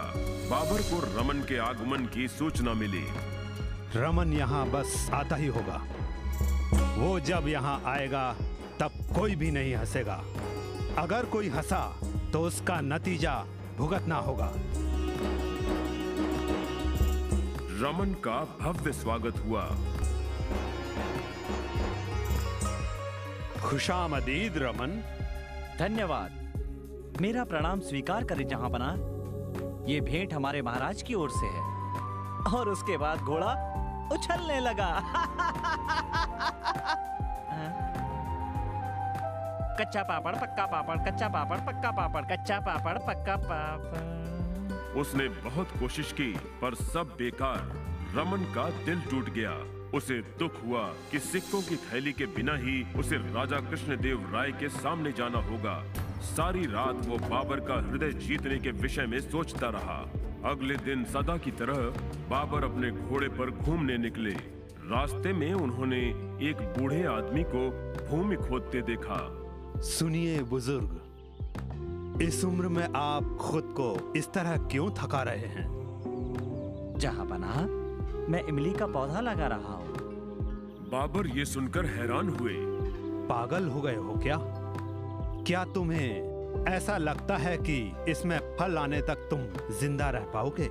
बाबर 0.50 0.80
को 0.82 1.20
रमन 1.20 1.40
के 1.40 1.58
आगमन 1.58 2.06
की 2.06 2.28
सूचना 2.28 2.74
मिली। 2.74 3.04
रमन 3.96 4.32
यहाँ 4.32 4.70
बस 4.70 5.10
आता 5.12 5.36
ही 5.36 5.46
होगा। 5.46 5.86
वो 6.96 7.20
जब 7.20 7.48
यहाँ 7.48 7.82
आएगा 7.86 8.36
तब 8.80 8.90
कोई 9.16 9.34
भी 9.34 9.50
नहीं 9.50 9.74
हंसेगा। 9.74 10.24
अगर 10.98 11.24
कोई 11.24 11.48
हंसा 11.48 12.00
तो 12.32 12.40
उसका 12.40 12.80
नतीजा 12.80 13.44
भुगतना 13.76 14.16
होगा। 14.16 14.52
रमन 17.80 18.14
का 18.24 18.56
भव्य 18.60 18.92
स्वागत 18.92 19.38
हुआ। 19.38 19.64
खुशामदीद 23.62 24.56
रमन। 24.56 25.02
धन्यवाद। 25.78 26.42
मेरा 27.20 27.44
प्रणाम 27.44 27.80
स्वीकार 27.80 28.24
करें 28.24 28.48
जहाँ 28.48 28.70
बना। 28.70 29.15
ये 29.86 30.00
भेंट 30.00 30.34
हमारे 30.34 30.62
महाराज 30.62 31.02
की 31.02 31.14
ओर 31.14 31.30
से 31.30 31.46
है। 31.46 31.60
और 32.56 32.68
उसके 32.68 32.96
बाद 32.96 33.18
घोड़ा 33.18 33.76
उछलने 34.12 34.60
लगा। 34.60 35.00
कच्चा 39.80 40.02
पापड़, 40.02 40.36
पक्का 40.36 40.66
पापड़, 40.66 40.98
कच्चा 40.98 41.28
पापड़, 41.28 41.56
पक्का 41.56 41.90
पापड़, 41.90 42.22
कच्चा 42.22 42.60
पापड़, 42.60 42.98
पक्का 42.98 43.36
पापड़। 43.36 45.00
उसने 45.00 45.28
बहुत 45.28 45.68
कोशिश 45.80 46.12
की, 46.12 46.32
पर 46.32 46.74
सब 46.74 47.14
बेकार। 47.18 47.86
रमन 48.14 48.38
का 48.38 48.70
दिल 48.70 49.00
टूट 49.00 49.24
गया। 49.24 49.76
उसे 49.98 50.14
दुख 50.14 50.64
हुआ 50.64 50.92
कि 51.10 51.18
सिक्कों 51.18 51.62
की 51.62 51.76
थैली 51.76 52.12
के 52.12 52.26
बिना 52.26 52.54
ही 52.54 52.86
उसे 52.96 53.16
राजा 53.16 53.70
कृष्णदेव 53.70 54.34
राय 54.34 54.52
के 54.52 54.68
सामने 54.68 55.12
जाना 55.12 55.38
होगा। 55.38 55.84
सारी 56.26 56.66
रात 56.66 57.06
वो 57.06 57.16
बाबर 57.18 57.60
का 57.60 57.74
हृदय 57.90 58.12
जीतने 58.12 58.58
के 58.58 58.70
विषय 58.70 59.06
में 59.06 59.20
सोचता 59.20 59.68
रहा। 59.68 59.98
अगले 60.50 60.76
दिन 60.76 61.04
सदा 61.04 61.36
की 61.36 61.50
तरह 61.50 61.78
बाबर 62.30 62.64
अपने 62.64 62.90
घोड़े 62.90 63.28
पर 63.28 63.50
घूमने 63.50 63.98
निकले। 63.98 64.30
रास्ते 64.90 65.32
में 65.32 65.52
उन्होंने 65.54 66.00
एक 66.42 66.56
बूढ़े 66.78 67.02
आदमी 67.04 67.42
को 67.42 67.70
भूमि 68.08 68.36
खोदते 68.36 68.82
देखा। 68.82 69.18
सुनिए 69.80 70.42
बुज़ुर्ग 70.42 72.22
इस 72.22 72.44
उम्र 72.44 72.68
में 72.68 72.88
आप 72.96 73.36
खुद 73.40 73.74
को 73.80 74.12
इस 74.16 74.32
तरह 74.32 74.56
क्यों 74.56 74.90
थका 74.90 75.22
रहे 75.22 75.46
हैं? 75.46 75.66
जहाँ 76.98 77.26
बना 77.26 77.66
मैं 78.28 78.42
इमली 78.46 78.72
का 78.72 78.86
पौधा 78.86 79.20
लगा 79.20 79.46
रहा 79.46 79.74
हूँ। 79.74 79.94
बाबर 80.90 81.26
ये 81.26 81.44
सुनकर 81.44 81.86
हैरान 81.86 82.28
हुए। 82.28 82.54
पागल 83.28 83.68
हो 83.68 83.80
गए 83.80 83.96
हो 83.96 84.14
क्या? 84.14 84.55
क्या 85.46 85.64
तुम्हें 85.64 86.64
ऐसा 86.68 86.96
लगता 86.96 87.36
है 87.36 87.56
कि 87.58 87.96
इसमें 88.08 88.38
फल 88.56 88.78
आने 88.78 89.00
तक 89.00 89.16
तुम 89.30 89.40
ज़िंदा 89.80 90.08
रह 90.10 90.24
पाओगे? 90.24 90.68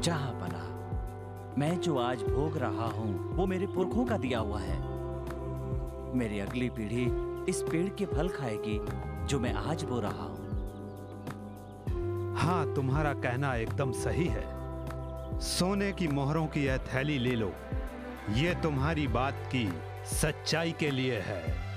जहाँ 0.00 0.32
बना 0.40 1.56
मैं 1.58 1.80
जो 1.80 1.96
आज 1.98 2.22
भोग 2.22 2.58
रहा 2.58 2.86
हूँ 2.86 3.36
वो 3.36 3.46
मेरे 3.46 3.66
पुरखों 3.66 4.04
का 4.06 4.16
दिया 4.16 4.38
हुआ 4.38 4.60
है। 4.60 4.78
मेरी 6.14 6.40
अगली 6.40 6.70
पीढ़ी 6.70 7.06
इस 7.50 7.62
पेड़ 7.62 7.88
के 7.88 8.06
फल 8.06 8.28
खाएगी 8.28 8.80
जो 9.26 9.40
मैं 9.40 9.52
आज 9.52 9.84
बो 9.84 10.00
रहा 10.00 10.24
हूँ। 10.24 10.46
हाँ 12.38 12.74
तुम्हारा 12.74 13.14
कहना 13.14 13.54
एकदम 13.56 13.92
सही 13.92 14.26
है। 14.26 14.46
सोने 15.40 15.92
की 15.92 16.08
मोहरों 16.08 16.46
की 16.46 16.66
यह 16.66 16.78
थैली 16.78 17.18
ले 17.18 17.36
लो। 17.36 17.52
ये 18.34 18.54
तुम्हारी 18.62 19.08
बात 19.08 19.48
की 19.54 19.68
सच्चाई 20.04 20.72
के 20.72 20.90
लिए 20.90 21.18
है। 21.20 21.67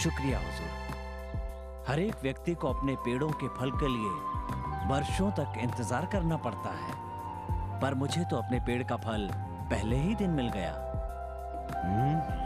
शुक्रिया 0.00 0.38
हुजूर। 0.38 1.84
हर 1.88 2.00
एक 2.00 2.22
व्यक्ति 2.22 2.54
को 2.54 2.68
अपने 2.68 2.94
पेड़ों 3.04 3.28
के 3.40 3.48
फल 3.48 3.70
के 3.72 3.88
लिए 3.88 4.12
वर्षों 4.88 5.30
तक 5.30 5.58
इंतज़ार 5.62 6.06
करना 6.06 6.36
पड़ता 6.36 6.70
है। 6.76 6.94
पर 7.80 7.94
मुझे 7.94 8.24
तो 8.30 8.36
अपने 8.36 8.60
पेड़ 8.60 8.82
का 8.82 8.96
फल 8.98 9.28
पहले 9.70 9.96
ही 9.96 10.14
दिन 10.14 10.30
मिल 10.30 10.48
गया। 10.48 10.72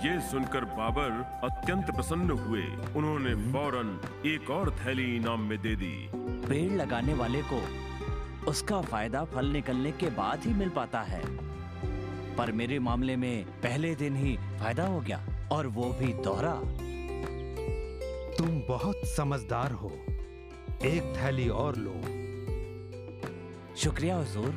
ये 0.04 0.20
सुनकर 0.20 0.64
बाबर 0.72 1.10
अत्यंत 1.44 1.90
प्रसन्न 1.90 2.30
हुए। 2.38 2.62
उन्होंने 2.96 3.34
फ़ौरन 3.52 3.98
एक 4.26 4.50
और 4.50 4.70
थैली 4.78 5.04
इनाम 5.16 5.40
में 5.40 5.58
दे 5.62 5.74
दी। 5.76 5.94
पेड़ 6.48 6.72
लगाने 6.72 7.14
वाले 7.14 7.42
को 7.52 7.60
उसका 8.50 8.80
फ़ायदा 8.82 9.24
फल 9.24 9.46
निकलने 9.52 9.92
के 9.92 10.10
बाद 10.16 10.44
ही 10.46 10.54
मिल 10.54 10.68
पाता 10.70 11.00
है। 11.02 11.22
पर 12.36 12.52
मेरे 12.52 12.78
मामले 12.78 13.16
में 13.16 13.44
पहले 13.62 13.94
दिन 13.94 14.16
ही 14.16 14.36
फ़ायदा 14.60 14.86
हो 14.86 15.00
गया 15.00 15.20
और 15.52 15.66
वो 15.68 15.92
भी 16.00 16.12
दोहरा। 16.24 16.54
तुम 18.38 18.62
बहुत 18.68 19.00
समझदार 19.04 19.72
हो। 19.72 19.88
एक 20.84 21.14
थैली 21.16 21.48
और 21.48 21.76
लो। 21.76 21.94
शुक्रिया 23.76 24.16
हुजूर। 24.16 24.50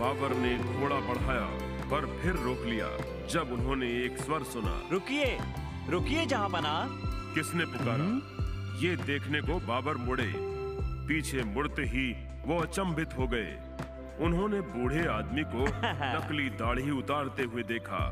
बाबर 0.00 0.34
ने 0.36 0.58
घोड़ा 0.58 0.96
बढ़ाया 0.96 1.46
पर 1.90 2.18
फिर 2.22 2.32
रोक 2.32 2.62
लिया 2.66 2.88
जब 3.26 3.52
उन्होंने 3.52 3.86
एक 4.04 4.18
स्वर 4.18 4.42
सुना। 4.42 4.82
रुकिए 4.92 5.38
रुकिए 5.90 6.26
जहाँ 6.26 6.50
बना। 6.50 6.88
किसने 7.34 7.64
पुकारा? 7.64 8.04
हुँ? 8.04 8.78
ये 8.80 8.96
देखने 8.96 9.40
को 9.40 9.58
बाबर 9.66 9.94
मुड़े। 9.94 10.32
पीछे 11.08 11.42
मुड़ते 11.42 11.82
ही 11.82 12.12
वो 12.46 12.58
अचंभित 12.60 13.18
हो 13.18 13.26
गए। 13.26 13.58
उन्होंने 14.20 14.60
बूढ़े 14.60 15.06
आदमी 15.06 15.42
को 15.42 15.64
नकली 15.86 16.48
दाढ़ी 16.50 16.90
उतारते 16.90 17.42
हुए 17.42 17.62
देखा। 17.62 18.08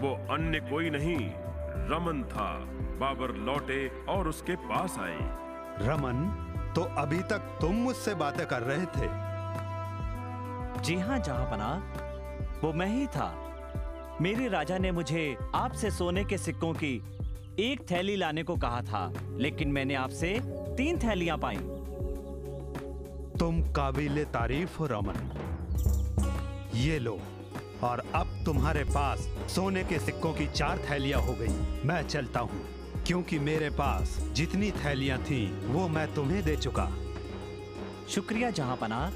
वो 0.00 0.34
अन्य 0.34 0.60
कोई 0.60 0.90
नहीं 0.90 1.30
रमन 1.90 2.22
था। 2.22 2.48
बाबर 3.00 3.34
लौटे 3.36 3.86
और 4.08 4.28
उसके 4.28 4.56
पास 4.56 4.98
आए 4.98 5.18
रमन 5.86 6.24
तो 6.76 6.82
अभी 6.98 7.18
तक 7.22 7.58
तुम 7.60 7.74
मुझसे 7.74 8.14
बातें 8.14 8.46
कर 8.46 8.62
रहे 8.62 8.86
थे। 8.96 9.08
जी 10.82 10.94
हाँ 10.98 11.18
जहाँ 11.18 11.50
बना 11.50 11.68
वो 12.62 12.72
मैं 12.72 12.86
ही 12.86 13.06
था। 13.06 13.28
मेरे 14.20 14.48
राजा 14.48 14.78
ने 14.78 14.90
मुझे 14.92 15.36
आपसे 15.54 15.90
सोने 15.90 16.24
के 16.24 16.38
सिक्कों 16.38 16.72
की 16.72 16.94
एक 17.60 17.80
थैली 17.90 18.16
लाने 18.16 18.42
को 18.42 18.56
कहा 18.56 18.80
था 18.82 19.12
लेकिन 19.36 19.68
मैंने 19.68 19.94
आपसे 19.94 20.38
तीन 20.76 20.98
थैलियाँ 20.98 21.38
पाई। 21.38 21.56
तुम 23.38 23.62
काबिल 23.72 24.24
तारीफ़ 24.24 24.78
हो 24.78 24.86
रमन। 24.86 25.30
ये 26.74 26.98
लो। 26.98 27.18
और 27.82 28.02
अब 28.14 28.26
तुम्हारे 28.46 28.84
पास 28.84 29.28
सोने 29.48 29.84
के 29.84 29.98
सिक्कों 29.98 30.32
की 30.32 30.46
चार 30.46 30.78
थैलियाँ 30.90 31.20
हो 31.20 31.32
गई। 31.32 31.82
मैं 31.84 32.02
चलता 32.02 32.40
हूँ 32.40 32.64
क्योंकि 33.06 33.38
मेरे 33.38 33.70
पास 33.70 34.18
जितनी 34.32 34.70
थैलियाँ 34.70 35.18
थी 35.18 35.66
वो 35.66 35.88
मैं 35.88 36.14
तुम्हें 36.14 36.42
दे 36.44 36.56
चुका। 36.56 36.88
शुक्रिया 38.08 38.50
जहाँ 38.50 38.76
पना 38.76 39.12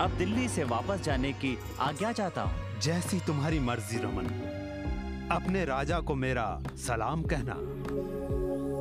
अब 0.00 0.10
दिल्ली 0.10 0.48
से 0.48 0.64
वापस 0.64 1.00
जाने 1.00 1.32
की 1.32 1.58
आज्ञा 1.80 2.12
चाहता 2.12 2.42
हूँ। 2.42 2.80
जैसी 2.80 3.20
तुम्हारी 3.20 3.58
मर्ज़ी 3.58 3.98
रमन। 3.98 4.26
अपने 5.32 5.64
राजा 5.64 6.00
को 6.00 6.14
मेरा 6.14 6.62
सलाम 6.76 7.22
कहना। 7.22 7.52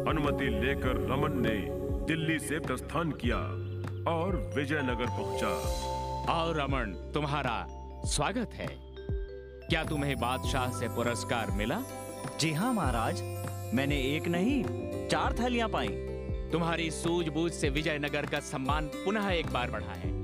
अनुमति 0.10 0.46
लेकर 0.46 0.98
रमन 1.12 1.42
ने 1.42 1.56
दिल्ली 2.06 2.40
से 2.40 2.60
प्रस्थान 2.60 3.12
किया 3.12 3.38
और 4.12 4.36
विजयनगर 4.56 5.06
पहुँचा। 5.06 6.34
आओ 6.34 6.52
रमन 6.52 7.12
तुम्हारा 7.14 7.75
स्वागत 8.06 8.50
है। 8.54 8.68
क्या 9.70 9.84
तुम्हें 9.84 10.16
बादशाह 10.20 10.80
से 10.80 10.88
पुरस्कार 10.88 11.52
मिला? 11.52 11.82
जी 12.40 12.52
हाँ 12.54 12.74
महाराज। 12.74 13.22
मैंने 13.74 14.02
एक 14.02 14.28
नहीं 14.28 14.64
चार 15.08 15.34
थैलियाँ 15.34 15.70
पाई। 15.70 15.88
तुम्हारी 16.52 16.92
सूझबूझ 16.92 17.52
से 17.52 17.70
विजयनगर 17.70 18.26
का 18.26 18.40
सम्मान 18.40 18.88
पुनः 18.88 19.30
एक 19.30 19.48
बार 19.48 19.72
बढ़ा 19.72 19.94
है। 19.94 20.15